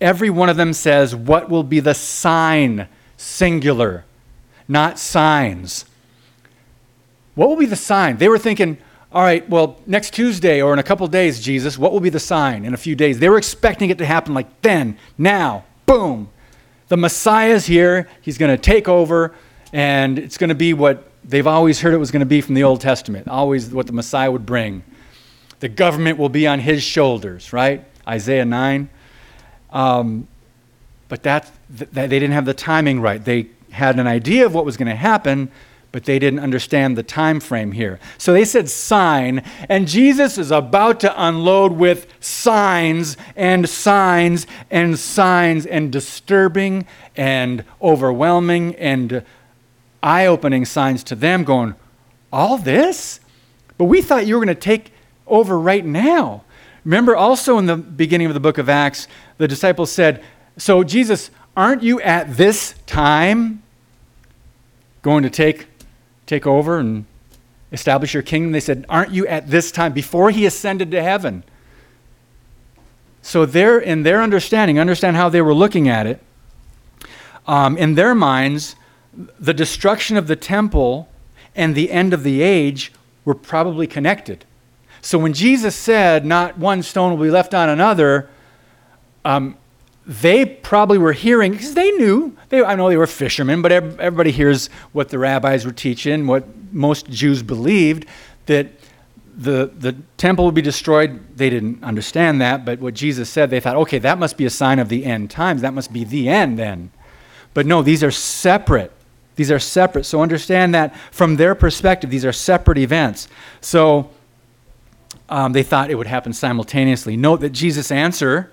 [0.00, 2.88] Every one of them says, What will be the sign?
[3.16, 4.04] singular,
[4.68, 5.84] not signs.
[7.34, 8.16] What will be the sign?
[8.16, 8.78] They were thinking,
[9.16, 12.20] all right, well, next Tuesday or in a couple days, Jesus, what will be the
[12.20, 13.18] sign in a few days?
[13.18, 16.28] They were expecting it to happen like then, now, boom.
[16.88, 18.10] The Messiah's here.
[18.20, 19.34] He's going to take over,
[19.72, 22.56] and it's going to be what they've always heard it was going to be from
[22.56, 24.84] the Old Testament, always what the Messiah would bring.
[25.60, 27.86] The government will be on his shoulders, right?
[28.06, 28.90] Isaiah 9.
[29.70, 30.28] Um,
[31.08, 33.24] but that, they didn't have the timing right.
[33.24, 35.50] They had an idea of what was going to happen,
[35.92, 37.98] but they didn't understand the time frame here.
[38.18, 44.98] So they said sign, and Jesus is about to unload with signs and signs and
[44.98, 49.24] signs and disturbing and overwhelming and
[50.02, 51.74] eye opening signs to them, going,
[52.32, 53.20] All this?
[53.78, 54.92] But we thought you were going to take
[55.26, 56.44] over right now.
[56.84, 60.22] Remember, also in the beginning of the book of Acts, the disciples said,
[60.58, 63.62] so, Jesus, aren't you at this time
[65.02, 65.66] going to take,
[66.26, 67.06] take over and
[67.72, 68.52] establish your kingdom?
[68.52, 71.44] They said, Aren't you at this time, before he ascended to heaven?
[73.22, 76.22] So, they're, in their understanding, understand how they were looking at it,
[77.46, 78.76] um, in their minds,
[79.38, 81.08] the destruction of the temple
[81.54, 82.92] and the end of the age
[83.24, 84.44] were probably connected.
[85.00, 88.28] So, when Jesus said, Not one stone will be left on another,
[89.24, 89.56] um,
[90.06, 92.36] they probably were hearing because they knew.
[92.48, 96.44] They, i know they were fishermen but everybody hears what the rabbis were teaching what
[96.72, 98.06] most jews believed
[98.46, 98.68] that
[99.38, 101.36] the, the temple would be destroyed.
[101.36, 104.50] They didn't understand that but what jesus said they thought okay that must be a
[104.50, 105.62] sign of the end times.
[105.62, 106.92] That must be the end then.
[107.52, 108.92] But no these are separate.
[109.34, 110.04] These are separate.
[110.04, 113.28] So understand that from their perspective these are separate events.
[113.60, 114.10] So
[115.28, 117.16] um, they thought it would happen simultaneously.
[117.16, 118.52] Note that jesus answer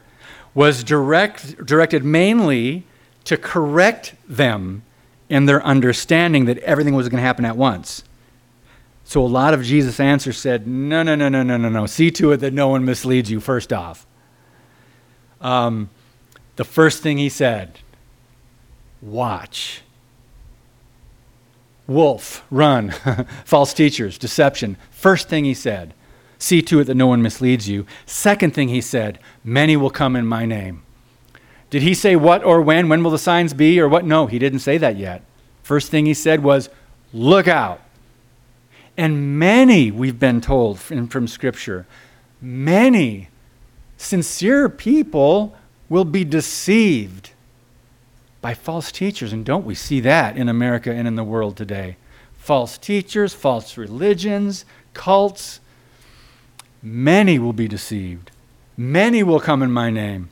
[0.53, 2.85] was direct, directed mainly
[3.25, 4.83] to correct them
[5.29, 8.03] in their understanding that everything was going to happen at once.
[9.03, 11.85] So a lot of Jesus' answers said, no, no, no, no, no, no, no.
[11.85, 14.05] See to it that no one misleads you, first off.
[15.41, 15.89] Um,
[16.55, 17.79] the first thing he said,
[19.01, 19.81] watch.
[21.85, 22.91] Wolf, run.
[23.45, 24.77] False teachers, deception.
[24.91, 25.93] First thing he said.
[26.43, 27.85] See to it that no one misleads you.
[28.05, 30.83] Second thing he said, Many will come in my name.
[31.69, 32.89] Did he say what or when?
[32.89, 34.03] When will the signs be or what?
[34.03, 35.23] No, he didn't say that yet.
[35.61, 36.69] First thing he said was,
[37.13, 37.79] Look out.
[38.97, 41.85] And many, we've been told from, from Scripture,
[42.41, 43.29] many
[43.95, 45.55] sincere people
[45.87, 47.31] will be deceived
[48.41, 49.31] by false teachers.
[49.31, 51.95] And don't we see that in America and in the world today?
[52.33, 55.61] False teachers, false religions, cults.
[56.83, 58.29] Many will be deceived.
[58.75, 60.29] Many will come in my name.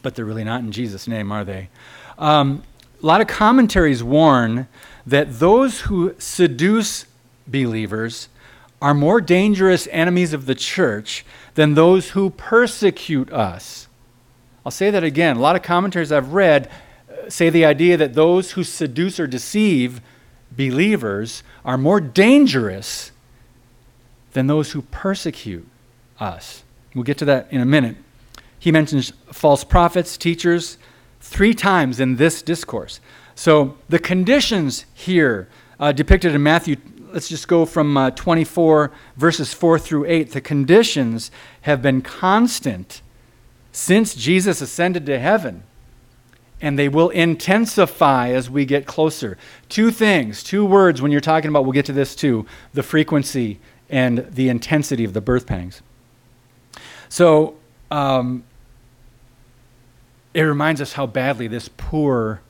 [0.00, 1.68] But they're really not in Jesus' name, are they?
[2.18, 2.62] Um,
[3.02, 4.66] a lot of commentaries warn
[5.06, 7.04] that those who seduce
[7.46, 8.28] believers
[8.80, 13.88] are more dangerous enemies of the church than those who persecute us.
[14.64, 15.36] I'll say that again.
[15.36, 16.70] A lot of commentaries I've read
[17.10, 20.00] uh, say the idea that those who seduce or deceive
[20.50, 23.12] believers are more dangerous
[24.32, 25.66] than those who persecute
[26.20, 26.62] us.
[26.94, 27.96] We'll get to that in a minute.
[28.58, 30.78] He mentions false prophets, teachers,
[31.20, 33.00] three times in this discourse.
[33.34, 36.76] So the conditions here uh, depicted in Matthew,
[37.12, 40.32] let's just go from uh, 24 verses 4 through 8.
[40.32, 41.30] The conditions
[41.62, 43.00] have been constant
[43.70, 45.62] since Jesus ascended to heaven,
[46.60, 49.38] and they will intensify as we get closer.
[49.68, 53.60] Two things, two words when you're talking about, we'll get to this too the frequency
[53.90, 55.82] and the intensity of the birth pangs.
[57.08, 57.56] So,
[57.90, 58.44] um,
[60.34, 62.42] it reminds us how badly this poor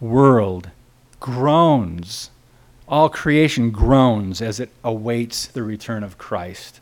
[0.00, 0.70] world
[1.18, 2.30] groans.
[2.86, 6.80] All creation groans as it awaits the return of Christ.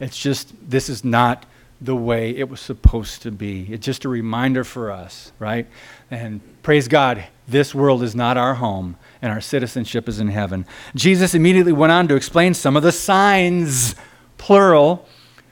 [0.00, 1.46] It's just, this is not
[1.80, 3.72] the way it was supposed to be.
[3.72, 5.66] It's just a reminder for us, right?
[6.10, 10.66] And praise God, this world is not our home, and our citizenship is in heaven.
[10.96, 13.94] Jesus immediately went on to explain some of the signs,
[14.36, 15.08] plural,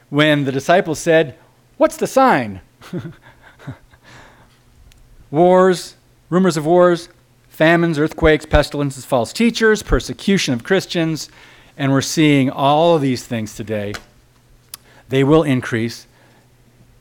[0.09, 1.37] when the disciples said,
[1.77, 2.61] What's the sign?
[5.31, 5.95] wars,
[6.29, 7.09] rumors of wars,
[7.49, 11.29] famines, earthquakes, pestilences, false teachers, persecution of Christians,
[11.77, 13.93] and we're seeing all of these things today.
[15.09, 16.05] They will increase.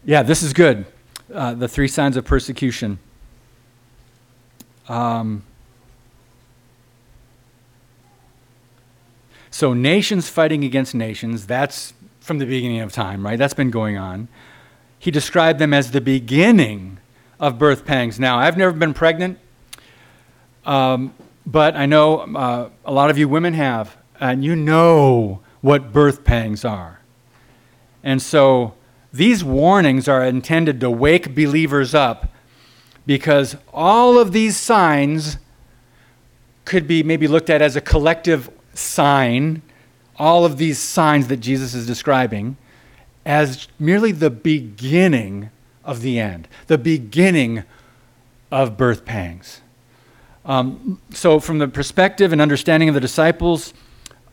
[0.05, 0.87] Yeah, this is good.
[1.33, 2.99] Uh, the three signs of persecution.
[4.89, 5.43] Um,
[9.51, 13.39] so, nations fighting against nations, that's from the beginning of time, right?
[13.39, 14.29] That's been going on.
[14.99, 16.99] He described them as the beginning
[17.41, 18.21] of birth pangs.
[18.21, 19.39] Now, I've never been pregnant,
[20.65, 25.93] um, but I know uh, a lot of you women have, and you know what
[25.93, 27.01] birth pangs are.
[28.03, 28.75] And so
[29.13, 32.31] these warnings are intended to wake believers up
[33.07, 35.39] because all of these signs
[36.65, 39.63] could be maybe looked at as a collective sign,
[40.17, 42.57] all of these signs that Jesus is describing,
[43.25, 45.51] as merely the beginning
[45.85, 47.65] of the end, the beginning
[48.51, 49.61] of birth pangs.
[50.45, 53.75] Um, so, from the perspective and understanding of the disciples,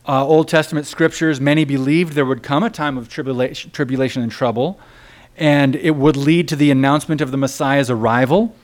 [0.06, 4.32] uh, Old Testament scriptures, many believed there would come a time of tribulation, tribulation and
[4.32, 4.80] trouble,
[5.36, 8.54] and it would lead to the announcement of the Messiah's arrival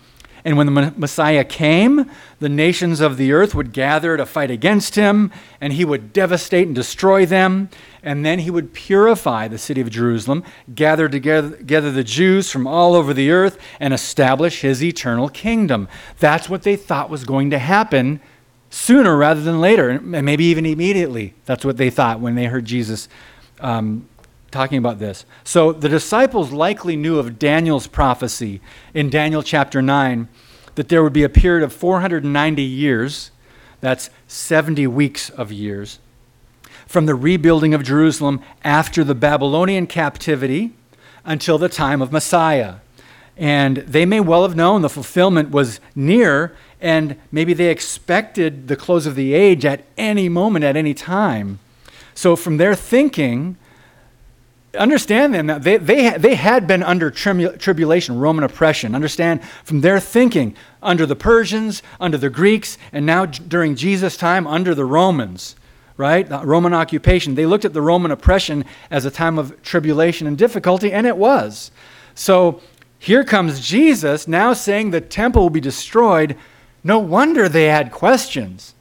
[0.44, 4.94] and when the Messiah came, the nations of the earth would gather to fight against
[4.94, 7.70] him, and he would devastate and destroy them.
[8.02, 11.50] And then he would purify the city of Jerusalem, gather together,
[11.90, 15.88] the Jews from all over the earth, and establish his eternal kingdom.
[16.18, 18.20] That's what they thought was going to happen
[18.68, 21.32] sooner rather than later, and maybe even immediately.
[21.46, 23.08] That's what they thought when they heard Jesus
[23.60, 24.06] um,
[24.54, 25.26] talking about this.
[25.42, 28.60] So the disciples likely knew of Daniel's prophecy
[28.94, 30.28] in Daniel chapter 9
[30.76, 33.30] that there would be a period of 490 years,
[33.80, 35.98] that's 70 weeks of years,
[36.86, 40.72] from the rebuilding of Jerusalem after the Babylonian captivity
[41.24, 42.76] until the time of Messiah.
[43.36, 48.76] And they may well have known the fulfillment was near, and maybe they expected the
[48.76, 51.58] close of the age at any moment, at any time.
[52.14, 53.56] So, from their thinking,
[54.74, 58.94] understand them that they, they, they had been under tribulation, Roman oppression.
[58.94, 64.46] Understand from their thinking, under the Persians, under the Greeks, and now during Jesus' time,
[64.46, 65.56] under the Romans,
[65.96, 66.28] right?
[66.28, 67.34] The Roman occupation.
[67.34, 71.16] They looked at the Roman oppression as a time of tribulation and difficulty, and it
[71.16, 71.70] was.
[72.14, 72.60] So
[72.98, 76.36] here comes Jesus now saying the temple will be destroyed.
[76.82, 78.74] No wonder they had questions.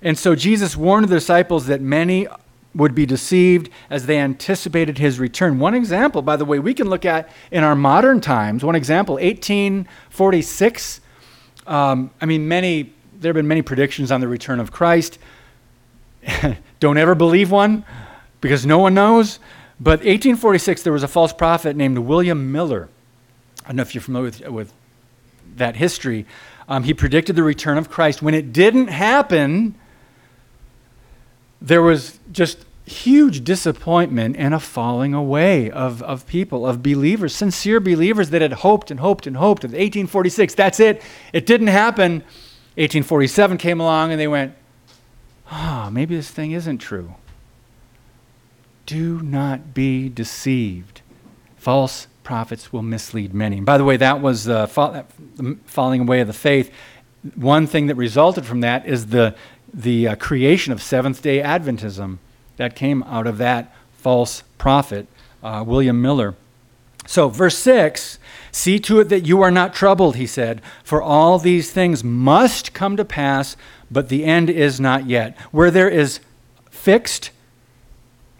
[0.00, 2.26] And so Jesus warned the disciples that many
[2.74, 5.58] would be deceived as they anticipated his return.
[5.58, 8.64] One example, by the way, we can look at in our modern times.
[8.64, 11.00] One example, 1846.
[11.66, 12.92] Um, I mean, many
[13.22, 15.18] there have been many predictions on the return of Christ.
[16.80, 17.84] Don't ever believe one
[18.40, 19.38] because no one knows.
[19.80, 22.88] But 1846, there was a false prophet named William Miller.
[23.64, 24.72] I don't know if you're familiar with, with
[25.56, 26.26] that history.
[26.68, 28.22] Um, he predicted the return of Christ.
[28.22, 29.76] When it didn't happen,
[31.62, 37.80] there was just huge disappointment and a falling away of, of people, of believers, sincere
[37.80, 39.64] believers that had hoped and hoped and hoped.
[39.64, 41.02] Of 1846, that's it.
[41.32, 42.12] It didn't happen.
[42.74, 44.54] 1847 came along and they went,
[45.50, 47.14] ah, oh, maybe this thing isn't true.
[48.86, 51.02] Do not be deceived.
[51.56, 53.58] False prophets will mislead many.
[53.58, 55.04] And by the way, that was uh, fall,
[55.36, 56.72] the falling away of the faith.
[57.36, 59.36] One thing that resulted from that is the,
[59.72, 62.18] the uh, creation of Seventh day Adventism
[62.56, 65.06] that came out of that false prophet,
[65.42, 66.34] uh, William Miller.
[67.06, 68.18] So, verse 6
[68.50, 72.74] See to it that you are not troubled, he said, for all these things must
[72.74, 73.56] come to pass,
[73.90, 75.38] but the end is not yet.
[75.50, 76.20] Where there is
[76.70, 77.30] fixed,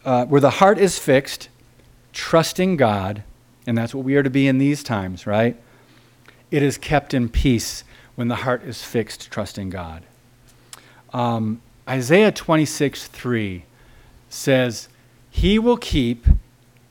[0.05, 1.49] uh, where the heart is fixed,
[2.12, 3.22] trusting God,
[3.66, 5.57] and that's what we are to be in these times, right?
[6.51, 10.03] It is kept in peace when the heart is fixed, trusting God.
[11.12, 13.64] Um, Isaiah 26 3
[14.28, 14.88] says,
[15.30, 16.26] He will keep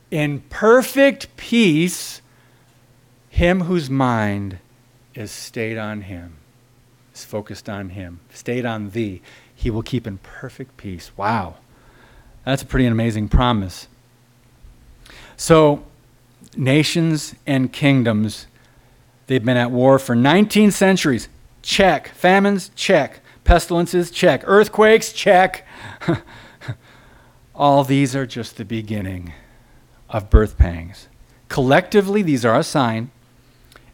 [0.09, 2.21] in perfect peace
[3.31, 4.59] him whose mind
[5.15, 6.35] is stayed on him,
[7.15, 9.21] is focused on him, stayed on thee.
[9.55, 11.11] He will keep in perfect peace.
[11.15, 11.55] Wow.
[12.45, 13.87] That's a pretty amazing promise.
[15.37, 15.83] So,
[16.57, 18.47] nations and kingdoms,
[19.27, 21.29] they've been at war for 19 centuries.
[21.61, 22.09] Check.
[22.09, 22.69] Famines?
[22.75, 23.21] Check.
[23.43, 24.11] Pestilences?
[24.11, 24.43] Check.
[24.45, 25.11] Earthquakes?
[25.13, 25.67] Check.
[27.55, 29.33] All these are just the beginning
[30.09, 31.07] of birth pangs.
[31.47, 33.11] Collectively, these are a sign,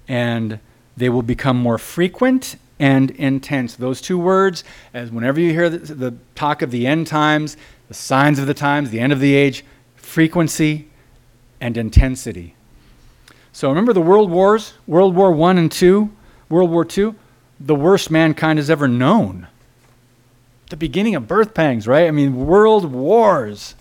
[0.08, 0.60] and
[0.96, 3.76] they will become more frequent and intense.
[3.76, 7.94] Those two words, as whenever you hear the, the, talk of the end times, the
[7.94, 9.64] signs of the times, the end of the age,
[9.96, 10.88] frequency
[11.60, 12.56] and intensity.
[13.52, 16.12] So remember the world wars, World War One and Two,
[16.50, 17.16] World War Two,
[17.60, 19.48] the worst mankind has ever known
[20.70, 22.08] the beginning of birth pangs, right?
[22.08, 23.76] I mean, world wars.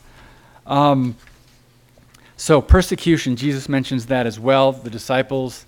[0.67, 1.17] Um,
[2.37, 4.73] so, persecution, Jesus mentions that as well.
[4.73, 5.67] The disciples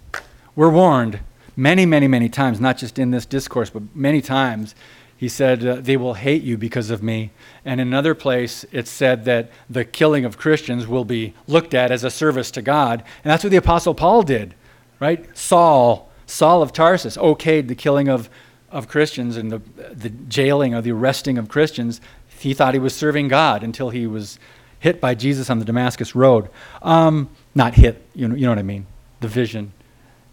[0.55, 1.21] were warned
[1.57, 4.75] many, many, many times, not just in this discourse, but many times.
[5.17, 7.31] He said, uh, They will hate you because of me.
[7.65, 11.91] And in another place, it said that the killing of Christians will be looked at
[11.91, 13.03] as a service to God.
[13.25, 14.55] And that's what the Apostle Paul did,
[15.01, 15.37] right?
[15.37, 18.31] Saul, Saul of Tarsus, okayed the killing of
[18.71, 19.59] of Christians and the,
[19.93, 22.01] the jailing or the arresting of Christians,
[22.39, 24.39] he thought he was serving God until he was
[24.79, 26.49] hit by Jesus on the Damascus Road.
[26.83, 28.87] Um, not hit, you know, you know what I mean?
[29.21, 29.73] The vision.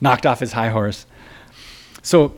[0.01, 1.05] Knocked off his high horse.
[2.01, 2.37] So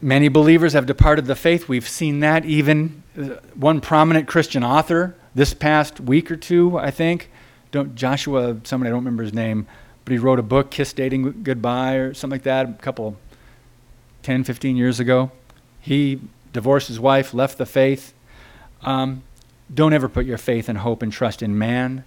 [0.00, 1.68] many believers have departed the faith.
[1.68, 6.90] We've seen that even uh, one prominent Christian author this past week or two, I
[6.90, 7.30] think.
[7.72, 9.66] Don't, Joshua, somebody, I don't remember his name,
[10.10, 13.16] but he wrote a book, Kiss Dating Goodbye, or something like that, a couple
[14.24, 15.30] 10, 15 years ago.
[15.78, 16.20] He
[16.52, 18.12] divorced his wife, left the faith.
[18.82, 19.22] Um,
[19.72, 22.02] don't ever put your faith and hope and trust in man,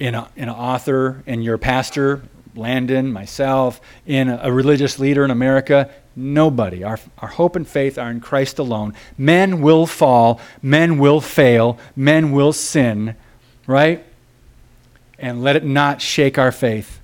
[0.00, 2.22] in, a, in an author, in your pastor,
[2.56, 5.90] Landon, myself, in a, a religious leader in America.
[6.16, 6.82] Nobody.
[6.82, 8.94] Our, our hope and faith are in Christ alone.
[9.18, 13.16] Men will fall, men will fail, men will sin,
[13.66, 14.02] right?
[15.18, 17.00] And let it not shake our faith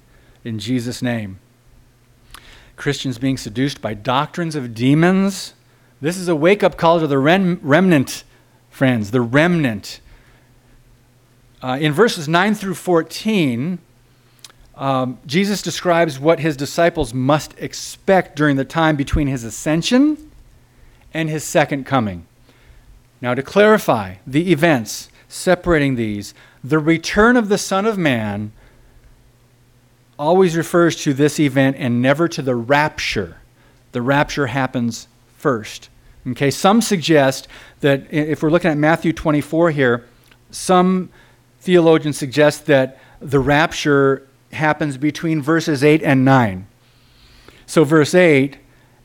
[0.48, 1.38] in Jesus' name.
[2.74, 5.52] Christians being seduced by doctrines of demons.
[6.00, 8.24] This is a wake up call to the rem- remnant,
[8.70, 10.00] friends, the remnant.
[11.62, 13.78] Uh, in verses 9 through 14,
[14.76, 20.30] um, Jesus describes what his disciples must expect during the time between his ascension
[21.12, 22.26] and his second coming.
[23.20, 26.32] Now, to clarify the events separating these,
[26.64, 28.52] the return of the Son of Man
[30.18, 33.36] always refers to this event and never to the rapture.
[33.92, 35.88] The rapture happens first.
[36.26, 37.48] Okay, some suggest
[37.80, 40.04] that if we're looking at Matthew 24 here,
[40.50, 41.10] some
[41.60, 46.66] theologians suggest that the rapture happens between verses 8 and 9.
[47.66, 48.56] So, verse 8,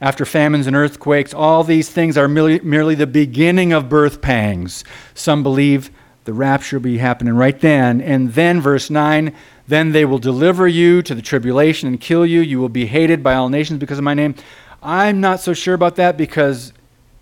[0.02, 4.84] after famines and earthquakes, all these things are merely, the beginning of birth pangs.
[5.14, 5.92] Some believe
[6.26, 8.02] the rapture will be happening right then.
[8.02, 9.34] And then, verse 9,
[9.68, 12.42] then they will deliver you to the tribulation and kill you.
[12.42, 14.36] You will be hated by all nations because of my name.
[14.82, 16.74] I'm not so sure about that because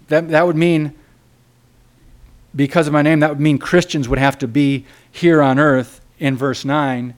[0.08, 0.94] that, that would mean,
[2.56, 6.02] because of my name, that would mean Christians would have to be here on earth
[6.20, 7.14] in verse 9.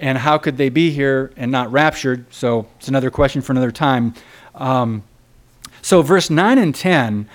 [0.00, 2.32] And how could they be here and not raptured?
[2.32, 4.14] So it's another question for another time.
[4.54, 5.04] Um,
[5.82, 7.28] so, verse 9 and 10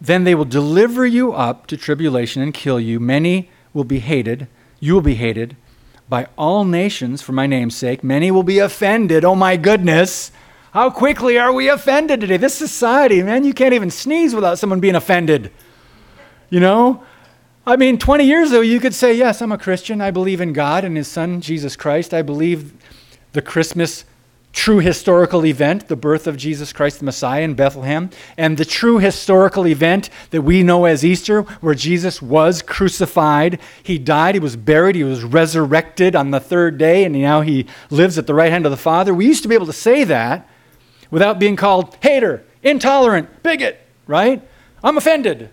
[0.00, 2.98] then they will deliver you up to tribulation and kill you.
[2.98, 4.48] Many will be hated.
[4.80, 5.56] You will be hated
[6.10, 8.04] by all nations for my name's sake.
[8.04, 9.24] Many will be offended.
[9.24, 10.32] Oh my goodness.
[10.72, 12.36] How quickly are we offended today?
[12.36, 15.52] This society, man, you can't even sneeze without someone being offended.
[16.50, 17.04] You know?
[17.66, 20.00] I mean, 20 years ago, you could say, Yes, I'm a Christian.
[20.00, 22.12] I believe in God and His Son, Jesus Christ.
[22.12, 22.72] I believe
[23.32, 24.04] the Christmas
[24.52, 28.98] true historical event, the birth of Jesus Christ the Messiah in Bethlehem, and the true
[28.98, 33.60] historical event that we know as Easter, where Jesus was crucified.
[33.82, 37.66] He died, he was buried, he was resurrected on the third day, and now he
[37.90, 39.14] lives at the right hand of the Father.
[39.14, 40.48] We used to be able to say that
[41.10, 44.42] without being called hater, intolerant, bigot, right?
[44.82, 45.50] I'm offended.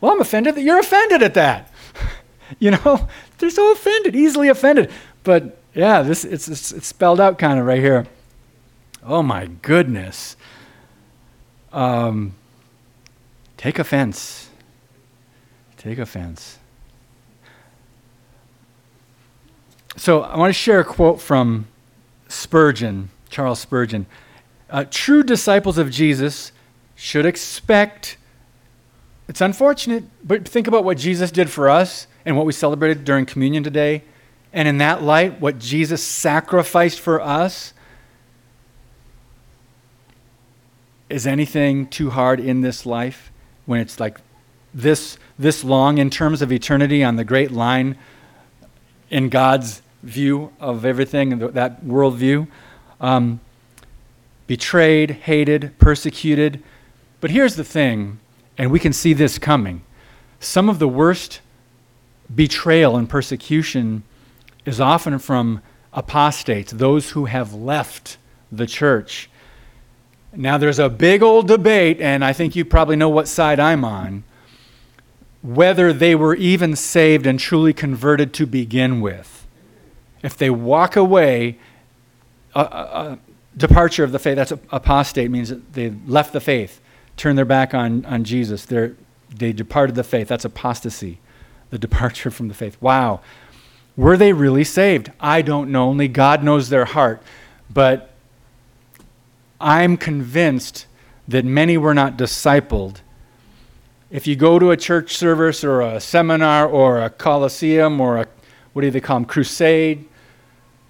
[0.00, 1.70] Well, I'm offended that you're offended at that.
[2.58, 3.08] you know,
[3.38, 4.90] they're so offended, easily offended.
[5.22, 8.06] But yeah, this it's, it's, it's spelled out kind of right here.
[9.02, 10.36] Oh my goodness.
[11.72, 12.34] Um,
[13.56, 14.48] take offense.
[15.76, 16.58] Take offense.
[19.96, 21.66] So I want to share a quote from
[22.28, 24.06] Spurgeon, Charles Spurgeon.
[24.70, 26.52] Uh, True disciples of Jesus
[26.94, 28.16] should expect.
[29.28, 33.26] It's unfortunate, but think about what Jesus did for us and what we celebrated during
[33.26, 34.02] communion today.
[34.54, 37.74] And in that light, what Jesus sacrificed for us
[41.10, 43.32] is anything too hard in this life
[43.66, 44.20] when it's like
[44.72, 47.98] this this long in terms of eternity on the great line
[49.10, 52.46] in God's view of everything and that worldview?
[53.00, 53.40] Um,
[54.46, 56.62] betrayed, hated, persecuted.
[57.20, 58.20] But here's the thing,
[58.56, 59.82] and we can see this coming.
[60.38, 61.40] Some of the worst
[62.32, 64.04] betrayal and persecution
[64.64, 65.60] is often from
[65.92, 68.18] apostates, those who have left
[68.50, 69.30] the church.
[70.32, 73.84] Now, there's a big old debate, and I think you probably know what side I'm
[73.84, 74.24] on,
[75.42, 79.46] whether they were even saved and truly converted to begin with.
[80.22, 81.58] If they walk away,
[82.54, 83.18] a, a
[83.56, 86.80] departure of the faith, that's apostate, means that they left the faith,
[87.16, 88.64] turned their back on, on Jesus.
[88.64, 88.96] They're,
[89.34, 90.28] they departed the faith.
[90.28, 91.20] That's apostasy,
[91.70, 92.76] the departure from the faith.
[92.80, 93.20] Wow.
[93.96, 95.10] Were they really saved?
[95.20, 95.88] I don't know.
[95.88, 97.22] Only God knows their heart.
[97.70, 98.10] But
[99.60, 100.86] I'm convinced
[101.28, 102.96] that many were not discipled.
[104.10, 108.26] If you go to a church service or a seminar or a coliseum or a,
[108.72, 110.06] what do they call them, crusade,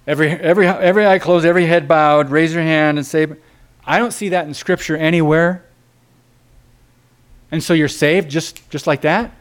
[0.07, 3.27] every, every, every eye closed, every head bowed, raise your hand and say,
[3.87, 5.65] I don't see that in Scripture anywhere.
[7.51, 9.33] And so you're saved just, just like that?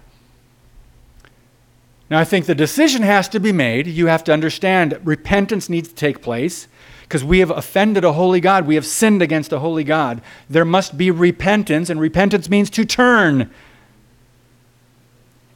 [2.10, 3.88] Now, I think the decision has to be made.
[3.88, 6.68] You have to understand repentance needs to take place
[7.04, 8.68] because we have offended a holy God.
[8.68, 10.22] We have sinned against a holy God.
[10.50, 13.52] There must be repentance, and repentance means to turn.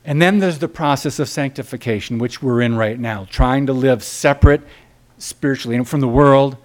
[0.06, 4.04] And then there's the process of sanctification, which we're in right now, trying to live
[4.04, 4.62] separate
[5.18, 6.58] spiritually and from the world,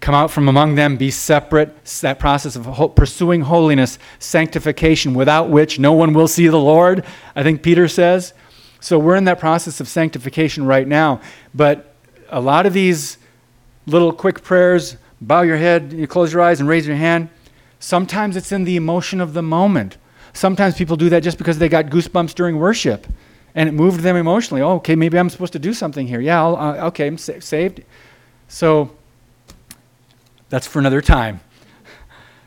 [0.00, 1.84] come out from among them, be separate.
[2.02, 7.42] That process of pursuing holiness, sanctification, without which no one will see the Lord, I
[7.42, 8.34] think Peter says.
[8.84, 11.22] So we're in that process of sanctification right now.
[11.54, 11.94] But
[12.28, 13.16] a lot of these
[13.86, 17.30] little quick prayers, bow your head, you close your eyes and raise your hand.
[17.78, 19.96] Sometimes it's in the emotion of the moment.
[20.34, 23.06] Sometimes people do that just because they got goosebumps during worship
[23.54, 24.60] and it moved them emotionally.
[24.60, 26.20] Oh, okay, maybe I'm supposed to do something here.
[26.20, 27.82] Yeah, uh, okay, I'm sa- saved.
[28.48, 28.94] So
[30.50, 31.40] that's for another time.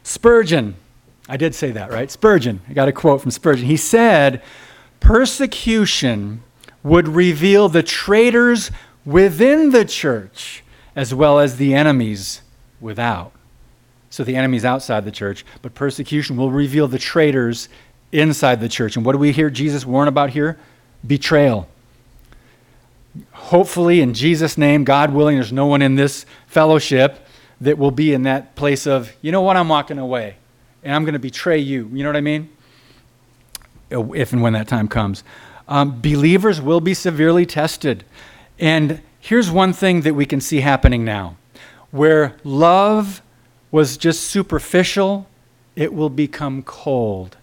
[0.04, 0.76] Spurgeon,
[1.28, 2.12] I did say that, right?
[2.12, 3.66] Spurgeon, I got a quote from Spurgeon.
[3.66, 4.44] He said,
[5.08, 6.44] Persecution
[6.84, 8.72] would reveal the traitors
[9.06, 10.66] within the church
[10.98, 12.42] as well as the enemies
[12.82, 13.32] without.
[14.10, 17.70] So the enemies outside the church, but persecution will reveal the traitors
[18.12, 18.98] inside the church.
[18.98, 20.60] And what do we hear Jesus warn about here?
[21.06, 21.70] Betrayal.
[23.32, 27.26] Hopefully, in Jesus' name, God willing, there's no one in this fellowship
[27.62, 30.36] that will be in that place of, you know what, I'm walking away
[30.84, 31.90] and I'm going to betray you.
[31.94, 32.50] You know what I mean?
[33.90, 35.24] If and when that time comes.
[35.68, 38.04] Um, believers will be severely tested.
[38.60, 41.36] And Here's one thing that we can see happening now
[41.92, 43.22] where love
[43.72, 45.28] was just superficial,
[45.76, 47.36] it will become cold.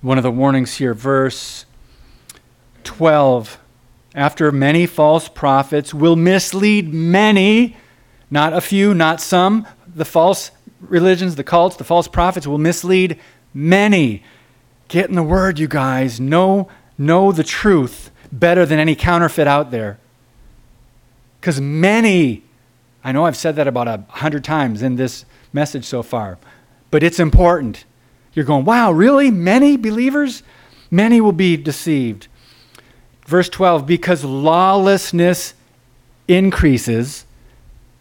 [0.00, 1.66] One of the warnings here, verse
[2.84, 3.58] 12.
[4.14, 7.76] After many false prophets will mislead many,
[8.30, 9.66] not a few, not some.
[9.86, 10.50] The false
[10.80, 13.20] religions, the cults, the false prophets will mislead
[13.52, 14.22] many.
[14.88, 16.20] Get in the word, you guys.
[16.20, 19.98] Know, know the truth better than any counterfeit out there.
[21.40, 22.42] Because many,
[23.04, 26.38] I know I've said that about a hundred times in this message so far,
[26.90, 27.84] but it's important.
[28.34, 29.30] You're going, wow, really?
[29.30, 30.42] Many believers?
[30.90, 32.28] Many will be deceived.
[33.26, 35.54] Verse 12, because lawlessness
[36.28, 37.26] increases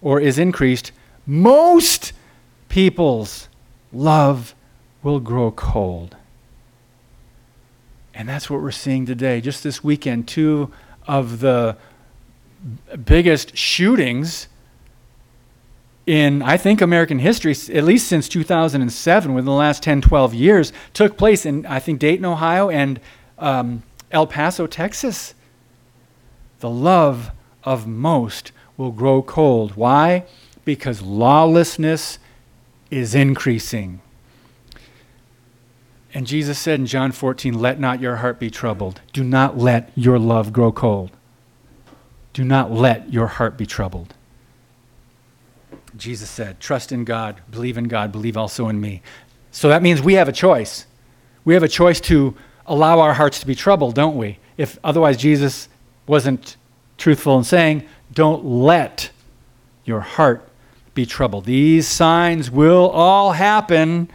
[0.01, 0.91] or is increased,
[1.25, 2.13] most
[2.69, 3.47] people's
[3.91, 4.53] love
[5.01, 6.15] will grow cold.
[8.15, 9.41] And that's what we're seeing today.
[9.41, 10.71] Just this weekend, two
[11.05, 11.75] of the
[13.03, 14.47] biggest shootings
[16.05, 20.71] in, I think, American history, at least since 2007, within the last 10, 12 years,
[20.93, 23.01] took place in, I think, Dayton, Ohio and
[23.37, 25.33] um, El Paso, Texas.
[26.61, 27.31] The love
[27.65, 29.75] of most will grow cold.
[29.75, 30.23] Why?
[30.63, 32.17] Because lawlessness
[32.89, 33.99] is increasing.
[36.15, 39.01] And Jesus said in John 14, Let not your heart be troubled.
[39.11, 41.11] Do not let your love grow cold.
[42.31, 44.13] Do not let your heart be troubled.
[45.97, 49.01] Jesus said, Trust in God, believe in God, believe also in me.
[49.51, 50.87] So that means we have a choice.
[51.43, 52.33] We have a choice to
[52.65, 54.39] allow our hearts to be troubled, don't we?
[54.55, 55.67] If otherwise Jesus
[56.07, 56.55] wasn't
[56.97, 59.09] truthful in saying, Don't let
[59.83, 60.47] your heart
[60.93, 61.43] be troubled.
[61.43, 64.09] These signs will all happen,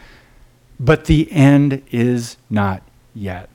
[0.81, 2.83] but the end is not
[3.15, 3.51] yet.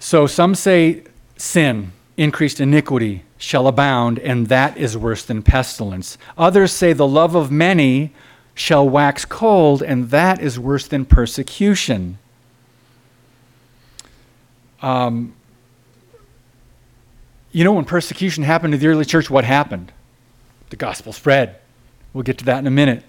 [0.00, 1.04] So some say
[1.36, 6.18] sin, increased iniquity shall abound, and that is worse than pestilence.
[6.36, 8.12] Others say the love of many
[8.54, 12.18] shall wax cold, and that is worse than persecution.
[14.82, 15.34] Um,
[17.52, 19.92] you know, when persecution happened to the early church, what happened?
[20.70, 21.56] The gospel spread.
[22.12, 23.04] We'll get to that in a minute.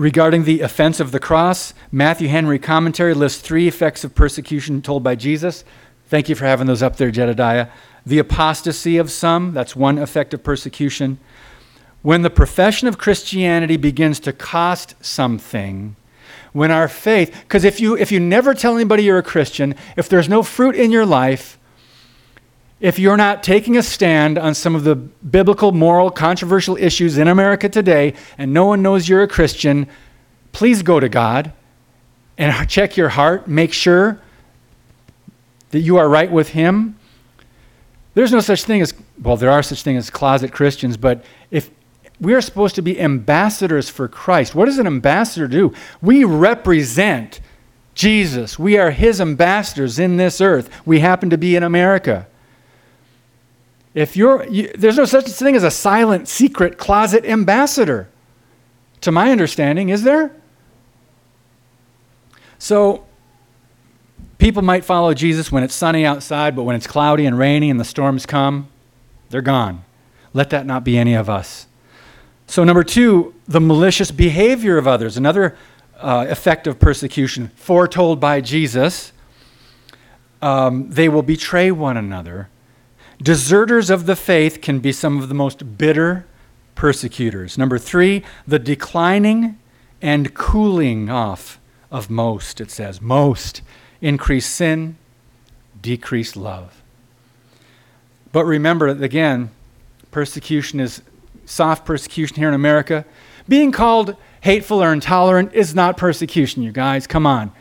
[0.00, 5.02] Regarding the offense of the cross, Matthew Henry commentary lists three effects of persecution told
[5.02, 5.62] by Jesus.
[6.06, 7.68] Thank you for having those up there, Jedediah.
[8.06, 11.18] The apostasy of some, that's one effect of persecution.
[12.00, 15.96] When the profession of Christianity begins to cost something,
[16.54, 20.08] when our faith, because if you, if you never tell anybody you're a Christian, if
[20.08, 21.58] there's no fruit in your life,
[22.80, 27.28] if you're not taking a stand on some of the biblical, moral, controversial issues in
[27.28, 29.86] America today, and no one knows you're a Christian,
[30.52, 31.52] please go to God
[32.38, 33.46] and check your heart.
[33.46, 34.20] Make sure
[35.70, 36.96] that you are right with Him.
[38.14, 41.70] There's no such thing as, well, there are such things as closet Christians, but if
[42.18, 45.72] we are supposed to be ambassadors for Christ, what does an ambassador do?
[46.00, 47.40] We represent
[47.94, 48.58] Jesus.
[48.58, 50.70] We are His ambassadors in this earth.
[50.86, 52.26] We happen to be in America.
[53.94, 58.08] If you're, you, there's no such thing as a silent, secret closet ambassador,
[59.00, 60.30] to my understanding, is there?
[62.58, 63.04] So,
[64.38, 67.80] people might follow Jesus when it's sunny outside, but when it's cloudy and rainy and
[67.80, 68.68] the storms come,
[69.30, 69.84] they're gone.
[70.34, 71.66] Let that not be any of us.
[72.46, 75.56] So, number two, the malicious behavior of others, another
[75.98, 79.12] uh, effect of persecution, foretold by Jesus.
[80.42, 82.48] Um, they will betray one another
[83.22, 86.26] Deserters of the faith can be some of the most bitter
[86.74, 87.58] persecutors.
[87.58, 89.58] Number three, the declining
[90.00, 91.60] and cooling off
[91.90, 93.00] of most, it says.
[93.00, 93.60] Most
[94.00, 94.96] increase sin,
[95.82, 96.82] decrease love.
[98.32, 99.50] But remember, again,
[100.10, 101.02] persecution is
[101.44, 103.04] soft persecution here in America.
[103.48, 107.06] Being called hateful or intolerant is not persecution, you guys.
[107.06, 107.52] Come on.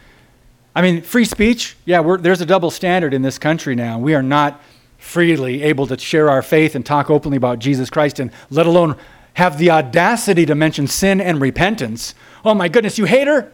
[0.76, 3.98] I mean, free speech, yeah, there's a double standard in this country now.
[4.00, 4.62] We are not
[5.00, 8.96] freely able to share our faith and talk openly about Jesus Christ, and let alone
[9.34, 12.14] have the audacity to mention sin and repentance.
[12.46, 13.52] Oh my goodness, you hater!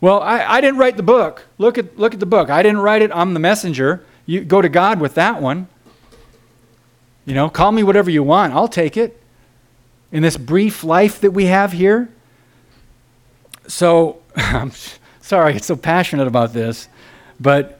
[0.00, 1.46] Well, I, I didn't write the book.
[1.58, 2.50] Look at, look at the book.
[2.50, 3.10] I didn't write it.
[3.14, 4.04] I'm the messenger.
[4.26, 5.68] You go to God with that one.
[7.26, 8.54] You know, call me whatever you want.
[8.54, 9.20] I'll take it.
[10.10, 12.08] In this brief life that we have here.
[13.68, 14.72] So, I'm
[15.20, 16.88] sorry I get so passionate about this,
[17.38, 17.79] but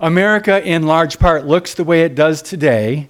[0.00, 3.08] America, in large part, looks the way it does today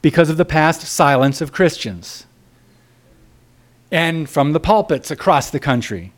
[0.00, 2.26] because of the past silence of Christians
[3.92, 6.12] and from the pulpits across the country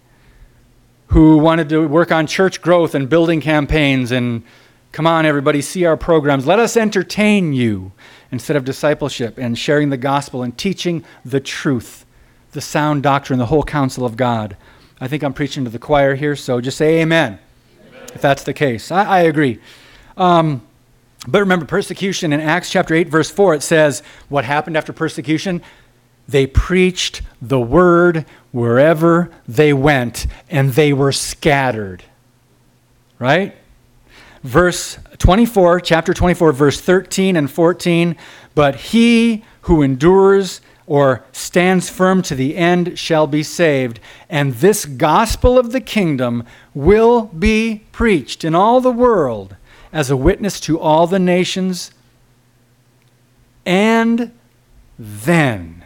[1.08, 4.42] who wanted to work on church growth and building campaigns and
[4.90, 6.46] come on, everybody, see our programs.
[6.46, 7.92] Let us entertain you
[8.32, 12.06] instead of discipleship and sharing the gospel and teaching the truth,
[12.52, 14.56] the sound doctrine, the whole counsel of God.
[14.98, 17.38] I think I'm preaching to the choir here, so just say amen
[18.14, 18.90] if that's the case.
[18.90, 19.60] I, I agree.
[20.16, 20.62] Um,
[21.26, 25.62] but remember, persecution in Acts chapter 8, verse 4, it says, What happened after persecution?
[26.28, 32.02] They preached the word wherever they went, and they were scattered.
[33.18, 33.56] Right?
[34.42, 38.16] Verse 24, chapter 24, verse 13 and 14.
[38.54, 44.00] But he who endures or stands firm to the end shall be saved.
[44.28, 46.44] And this gospel of the kingdom
[46.74, 49.56] will be preached in all the world
[49.92, 51.90] as a witness to all the nations.
[53.64, 54.32] And
[54.98, 55.84] then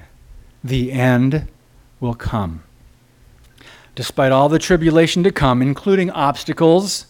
[0.65, 1.47] the end
[2.01, 2.65] will come.
[3.99, 7.07] despite all the tribulation to come, including obstacles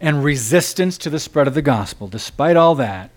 [0.00, 3.10] and resistance to the spread of the gospel, despite all that,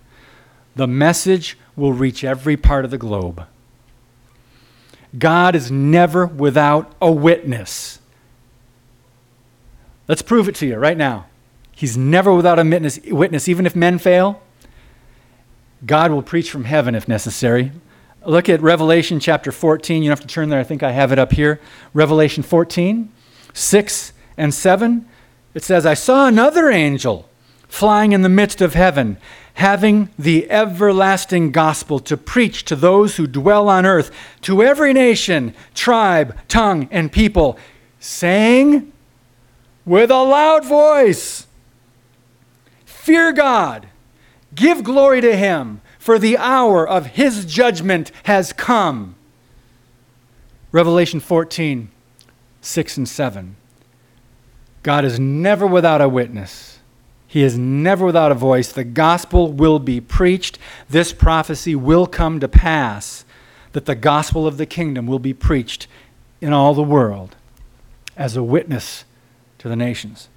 [0.76, 3.46] the message will reach every part of the globe.
[5.18, 8.00] God is never without a witness.
[10.08, 11.26] Let's prove it to you right now.
[11.72, 14.42] He's never without a witness, witness, even if men fail.
[15.86, 17.72] God will preach from heaven if necessary.
[18.26, 20.02] Look at Revelation chapter 14.
[20.02, 21.60] You don't have to turn there, I think I have it up here.
[21.94, 23.12] Revelation 14,
[23.54, 25.06] 6 and 7.
[25.54, 27.30] It says, I saw another angel
[27.68, 29.18] flying in the midst of heaven,
[29.56, 35.54] having the everlasting gospel to preach to those who dwell on earth, to every nation,
[35.74, 37.58] tribe, tongue, and people,
[38.00, 38.92] saying
[39.86, 41.48] with a loud voice,
[42.86, 43.88] Fear God,
[44.54, 49.16] give glory to Him, for the hour of His judgment has come.
[50.72, 51.90] Revelation 14,
[52.62, 53.56] 6 and 7.
[54.84, 56.75] God is never without a witness.
[57.28, 58.72] He is never without a voice.
[58.72, 60.58] The gospel will be preached.
[60.90, 63.26] This prophecy will come to pass
[63.74, 65.88] that the gospel of the kingdom will be preached
[66.40, 67.36] in all the world
[68.16, 69.04] as a witness
[69.58, 70.30] to the nations.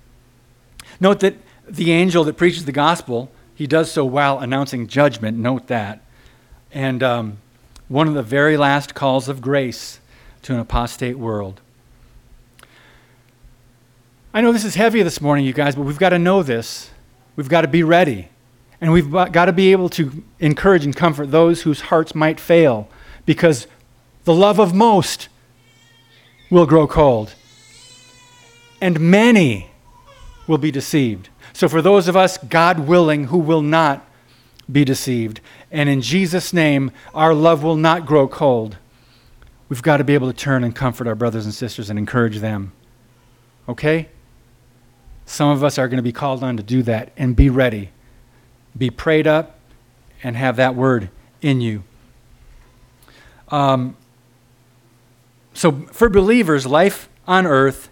[0.99, 1.37] Note that
[1.69, 5.39] the angel that preaches the gospel, he does so while announcing judgment.
[5.39, 6.01] Note that.
[6.73, 7.39] And um,
[7.89, 10.01] one of the very last calls of grace
[10.43, 11.61] to an apostate world.
[14.33, 16.91] I know this is heavy this morning, you guys, but we've got to know this.
[17.35, 18.29] We've got to be ready.
[18.81, 22.89] And we've got to be able to encourage and comfort those whose hearts might fail
[23.27, 23.67] because
[24.25, 25.29] the love of most
[26.51, 27.35] will grow cold.
[28.81, 29.71] And many
[30.47, 31.31] will be deceived.
[31.53, 34.07] So, for those of us, God willing, who will not
[34.71, 35.41] be deceived,
[35.73, 38.77] and in Jesus' name, our love will not grow cold,
[39.69, 42.39] we've got to be able to turn and comfort our brothers and sisters and encourage
[42.39, 42.73] them.
[43.69, 44.09] Okay?
[45.29, 47.91] Some of us are going to be called on to do that and be ready.
[48.77, 49.59] Be prayed up
[50.23, 51.11] and have that word
[51.43, 51.85] in you.
[53.49, 53.95] Um,
[55.53, 57.91] so, for believers, life on earth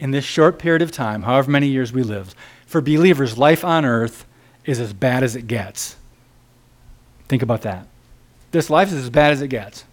[0.00, 2.34] in this short period of time, however many years we live,
[2.66, 4.26] for believers, life on earth
[4.64, 5.94] is as bad as it gets.
[7.28, 7.86] Think about that.
[8.50, 9.84] This life is as bad as it gets.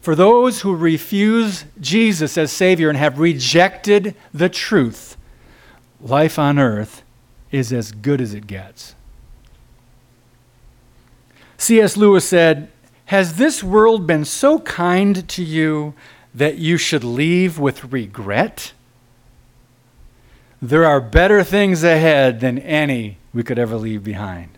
[0.00, 5.16] For those who refuse Jesus as Savior and have rejected the truth,
[6.00, 7.02] life on earth
[7.50, 8.94] is as good as it gets.
[11.58, 11.96] C.S.
[11.96, 12.70] Lewis said,
[13.06, 15.94] Has this world been so kind to you
[16.34, 18.72] that you should leave with regret?
[20.60, 24.50] There are better things ahead than any we could ever leave behind.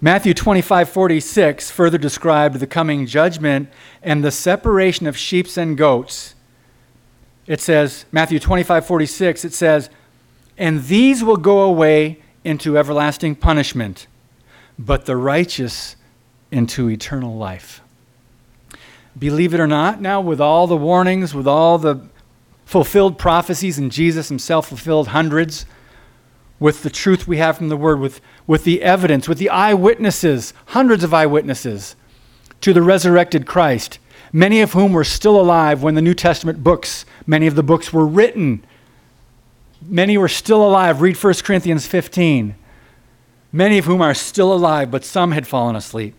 [0.00, 3.68] Matthew 25, 46 further described the coming judgment
[4.02, 6.34] and the separation of sheep and goats.
[7.46, 9.90] It says, Matthew 25, 46, it says,
[10.56, 14.06] and these will go away into everlasting punishment,
[14.78, 15.96] but the righteous
[16.50, 17.80] into eternal life.
[19.18, 22.06] Believe it or not, now with all the warnings, with all the
[22.64, 25.66] fulfilled prophecies, and Jesus himself fulfilled hundreds,
[26.60, 30.54] with the truth we have from the Word, with, with the evidence, with the eyewitnesses,
[30.66, 31.96] hundreds of eyewitnesses
[32.60, 33.98] to the resurrected Christ,
[34.32, 37.92] many of whom were still alive when the New Testament books, many of the books
[37.92, 38.64] were written
[39.86, 41.00] Many were still alive.
[41.00, 42.54] Read 1 Corinthians 15.
[43.52, 46.14] Many of whom are still alive, but some had fallen asleep.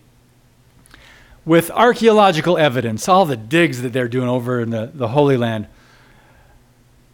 [1.44, 5.66] With archaeological evidence, all the digs that they're doing over in the, the Holy Land,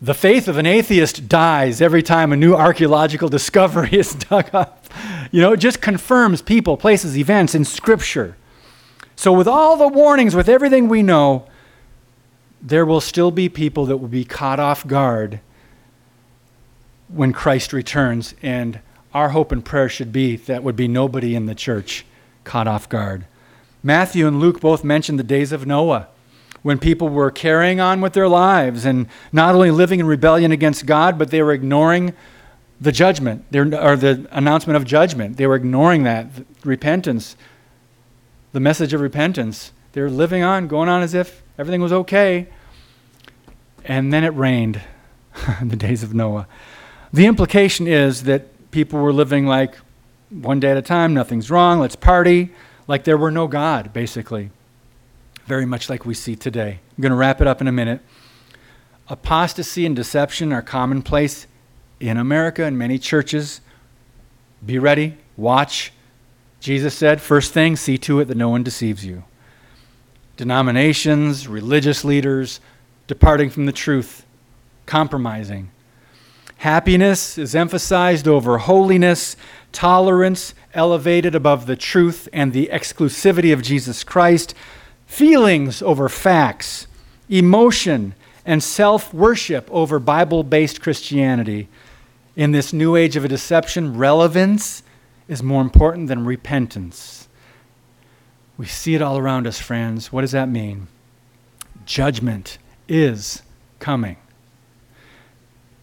[0.00, 4.86] the faith of an atheist dies every time a new archaeological discovery is dug up.
[5.30, 8.36] You know, it just confirms people, places, events in Scripture.
[9.16, 11.46] So, with all the warnings, with everything we know,
[12.60, 15.40] there will still be people that will be caught off guard
[17.12, 18.34] when Christ returns.
[18.42, 18.80] And
[19.14, 22.04] our hope and prayer should be that would be nobody in the church
[22.44, 23.26] caught off guard.
[23.82, 26.08] Matthew and Luke both mention the days of Noah
[26.62, 30.86] when people were carrying on with their lives and not only living in rebellion against
[30.86, 32.14] God, but they were ignoring
[32.80, 35.36] the judgment or the announcement of judgment.
[35.36, 36.26] They were ignoring that
[36.64, 37.36] repentance,
[38.52, 39.72] the message of repentance.
[39.92, 42.48] They were living on, going on as if everything was okay.
[43.84, 44.80] And then it rained
[45.60, 46.46] in the days of Noah.
[47.12, 49.76] The implication is that people were living like
[50.30, 52.50] one day at a time, nothing's wrong, let's party,
[52.88, 54.50] like there were no God, basically.
[55.44, 56.80] Very much like we see today.
[56.96, 58.00] I'm going to wrap it up in a minute.
[59.08, 61.46] Apostasy and deception are commonplace
[62.00, 63.60] in America and many churches.
[64.64, 65.92] Be ready, watch.
[66.60, 69.24] Jesus said, first thing, see to it that no one deceives you.
[70.36, 72.60] Denominations, religious leaders,
[73.06, 74.24] departing from the truth
[74.86, 75.70] compromising.
[76.62, 79.34] Happiness is emphasized over holiness,
[79.72, 84.54] tolerance elevated above the truth and the exclusivity of Jesus Christ,
[85.04, 86.86] feelings over facts,
[87.28, 88.14] emotion
[88.46, 91.66] and self worship over Bible based Christianity.
[92.36, 94.84] In this new age of a deception, relevance
[95.26, 97.26] is more important than repentance.
[98.56, 100.12] We see it all around us, friends.
[100.12, 100.86] What does that mean?
[101.86, 103.42] Judgment is
[103.80, 104.16] coming.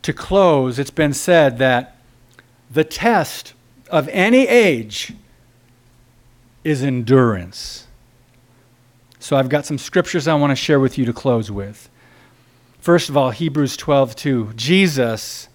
[0.09, 1.95] To close, it's been said that
[2.71, 3.53] the test
[3.91, 5.13] of any age
[6.63, 7.85] is endurance.
[9.19, 11.91] So I've got some scriptures I want to share with you to close with.
[12.79, 14.53] First of all, Hebrews 12, 2.
[14.55, 15.47] Jesus,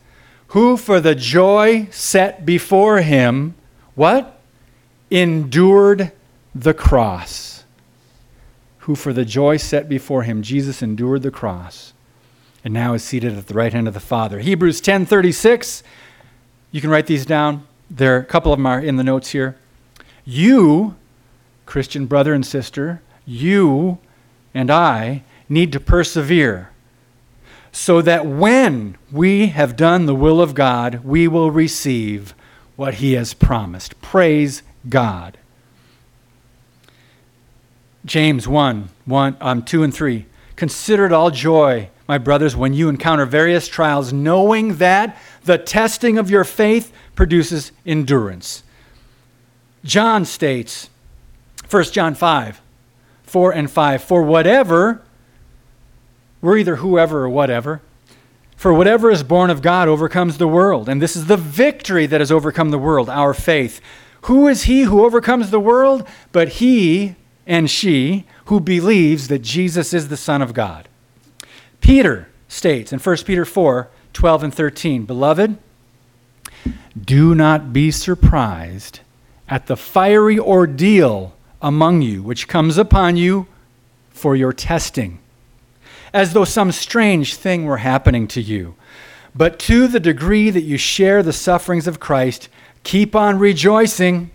[0.47, 3.57] who for the joy set before him,
[3.97, 4.41] what?
[5.11, 6.13] Endured
[6.55, 7.65] the cross.
[8.79, 11.93] Who for the joy set before him, Jesus endured the cross,
[12.65, 14.41] and now is seated at the right hand of the Father.
[14.41, 15.83] Hebrews 10:36.
[16.73, 17.65] You can write these down.
[17.91, 19.57] There, a couple of them are in the notes here.
[20.25, 20.97] You,
[21.67, 23.99] Christian brother and sister, you
[24.55, 26.71] and I need to persevere
[27.75, 32.33] so that when we have done the will of God, we will receive
[32.77, 34.01] what He has promised.
[34.01, 35.37] Praise God.
[38.05, 40.27] James 1, 1 um, 2 and 3.
[40.55, 46.19] Consider it all joy, my brothers, when you encounter various trials, knowing that the testing
[46.19, 48.63] of your faith produces endurance.
[49.85, 50.91] John states,
[51.71, 52.61] 1 John 5,
[53.25, 55.03] 4 and 5, for whatever
[56.45, 57.81] we're either whoever or whatever.
[58.55, 60.91] For whatever is born of God overcomes the world.
[60.91, 63.81] And this is the victory that has overcome the world, our faith.
[64.23, 66.07] Who is he who overcomes the world?
[66.33, 70.87] But he and she who believes that Jesus is the Son of God.
[71.85, 75.59] Peter states in 1 Peter 4 12 and 13, Beloved,
[76.99, 79.01] do not be surprised
[79.51, 83.47] at the fiery ordeal among you, which comes upon you
[84.09, 85.19] for your testing
[86.15, 88.75] as though some strange thing were happening to you.
[89.35, 92.49] But to the degree that you share the sufferings of Christ,
[92.83, 94.31] keep on rejoicing,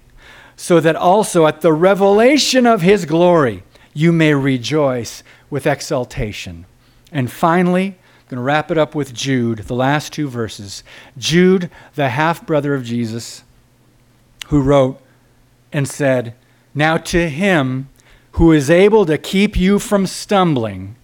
[0.56, 6.68] so that also at the revelation of his glory you may rejoice with exultation.
[7.12, 10.84] And finally, I'm going to wrap it up with Jude, the last two verses.
[11.18, 13.44] Jude, the half brother of Jesus,
[14.48, 15.02] who wrote
[15.72, 16.36] and said,
[16.74, 17.90] Now to him
[18.34, 20.96] who is able to keep you from stumbling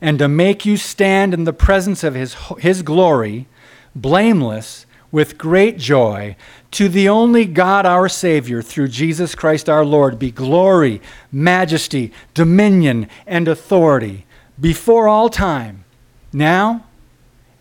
[0.00, 3.46] and to make you stand in the presence of his, his glory,
[3.94, 6.36] blameless, with great joy,
[6.72, 11.00] to the only God our Savior, through Jesus Christ our Lord, be glory,
[11.32, 14.25] majesty, dominion, and authority
[14.60, 15.84] before all time,
[16.32, 16.84] now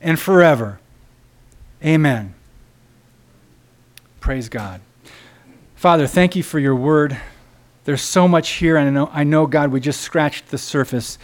[0.01, 0.79] and forever.
[1.83, 2.33] Amen.
[4.19, 4.81] Praise God.
[5.75, 7.17] Father, thank you for your word.
[7.83, 11.19] There's so much here, and I know, I know God, we just scratched the surface,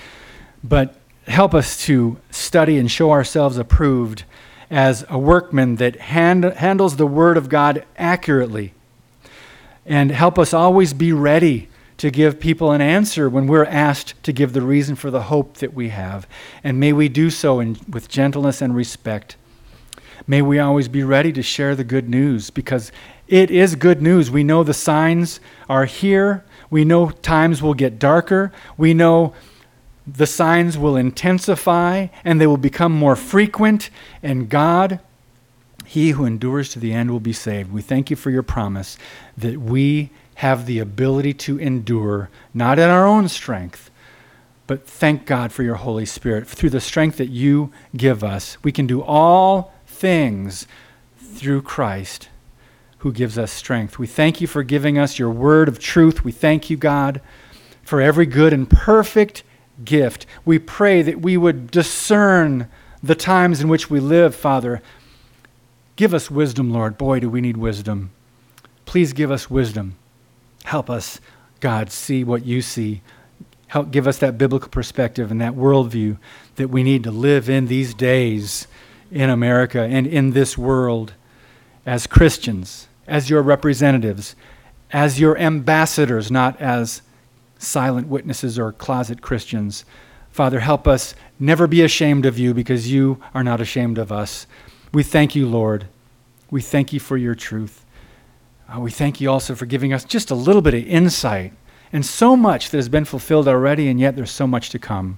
[0.64, 0.96] but
[1.26, 4.24] help us to study and show ourselves approved
[4.70, 8.74] as a workman that hand, handles the Word of God accurately.
[9.86, 11.68] And help us always be ready
[12.02, 15.58] to give people an answer when we're asked to give the reason for the hope
[15.58, 16.28] that we have.
[16.64, 19.36] And may we do so in, with gentleness and respect.
[20.26, 22.91] May we always be ready to share the good news because
[23.28, 24.32] it is good news.
[24.32, 25.39] We know the signs
[25.70, 26.43] are here.
[26.72, 28.52] We know times will get darker.
[28.78, 29.36] We know
[30.08, 33.91] the signs will intensify and they will become more frequent,
[34.24, 34.99] and God,
[35.86, 37.72] He who endures to the end, will be saved.
[37.72, 38.97] We thank you for your promise
[39.38, 40.10] that we
[40.42, 43.92] have the ability to endure, not in our own strength,
[44.66, 46.48] but thank God for your Holy Spirit.
[46.48, 50.66] Through the strength that you give us, we can do all things
[51.20, 52.28] through Christ
[52.98, 54.00] who gives us strength.
[54.00, 56.24] We thank you for giving us your word of truth.
[56.24, 57.22] We thank you, God,
[57.84, 59.44] for every good and perfect
[59.86, 60.26] gift.
[60.44, 62.68] We pray that we would discern
[63.04, 64.82] the times in which we live, Father.
[65.98, 66.98] Give us wisdom, Lord.
[66.98, 68.10] Boy, do we need wisdom.
[68.86, 69.98] Please give us wisdom.
[70.64, 71.20] Help us,
[71.59, 73.01] God, see what you see.
[73.68, 76.18] Help give us that biblical perspective and that worldview
[76.55, 78.68] that we need to live in these days
[79.12, 81.14] in America and in this world
[81.86, 84.36] as Christians, as your representatives,
[84.91, 87.01] as your ambassadors, not as
[87.57, 89.86] silent witnesses or closet Christians.
[90.32, 94.47] Father, help us never be ashamed of you because you are not ashamed of us.
[94.93, 95.88] We thank you, Lord.
[96.49, 97.81] We thank you for your truth.
[98.74, 101.54] Uh, we thank you also for giving us just a little bit of insight
[101.92, 105.18] and so much that has been fulfilled already, and yet there's so much to come.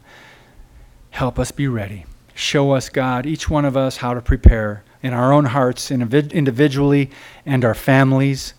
[1.11, 2.05] Help us be ready.
[2.33, 7.11] Show us, God, each one of us, how to prepare in our own hearts, individually,
[7.45, 8.55] and our families.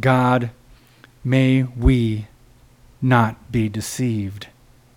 [0.00, 0.50] God,
[1.22, 2.26] may we
[3.00, 4.48] not be deceived.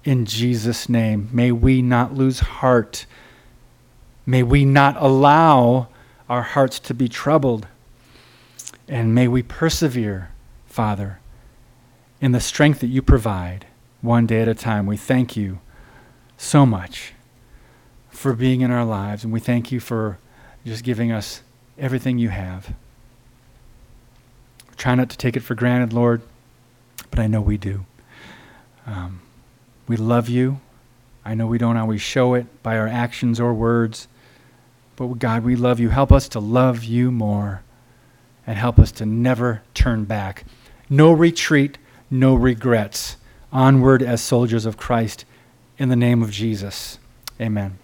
[0.03, 3.05] In Jesus' name, may we not lose heart.
[4.25, 5.89] May we not allow
[6.27, 7.67] our hearts to be troubled.
[8.89, 10.31] And may we persevere,
[10.65, 11.19] Father,
[12.19, 13.67] in the strength that you provide
[14.01, 14.87] one day at a time.
[14.87, 15.59] We thank you
[16.37, 17.13] so much
[18.09, 20.17] for being in our lives, and we thank you for
[20.65, 21.43] just giving us
[21.77, 22.73] everything you have.
[24.75, 26.23] Try not to take it for granted, Lord,
[27.11, 27.85] but I know we do.
[28.87, 29.21] Um,
[29.87, 30.61] we love you.
[31.23, 34.07] I know we don't always show it by our actions or words,
[34.95, 35.89] but God, we love you.
[35.89, 37.61] Help us to love you more
[38.49, 40.43] and help us to never turn back.
[40.89, 41.77] No retreat,
[42.09, 43.15] no regrets.
[43.53, 45.23] Onward as soldiers of Christ
[45.77, 46.97] in the name of Jesus.
[47.39, 47.77] Amen.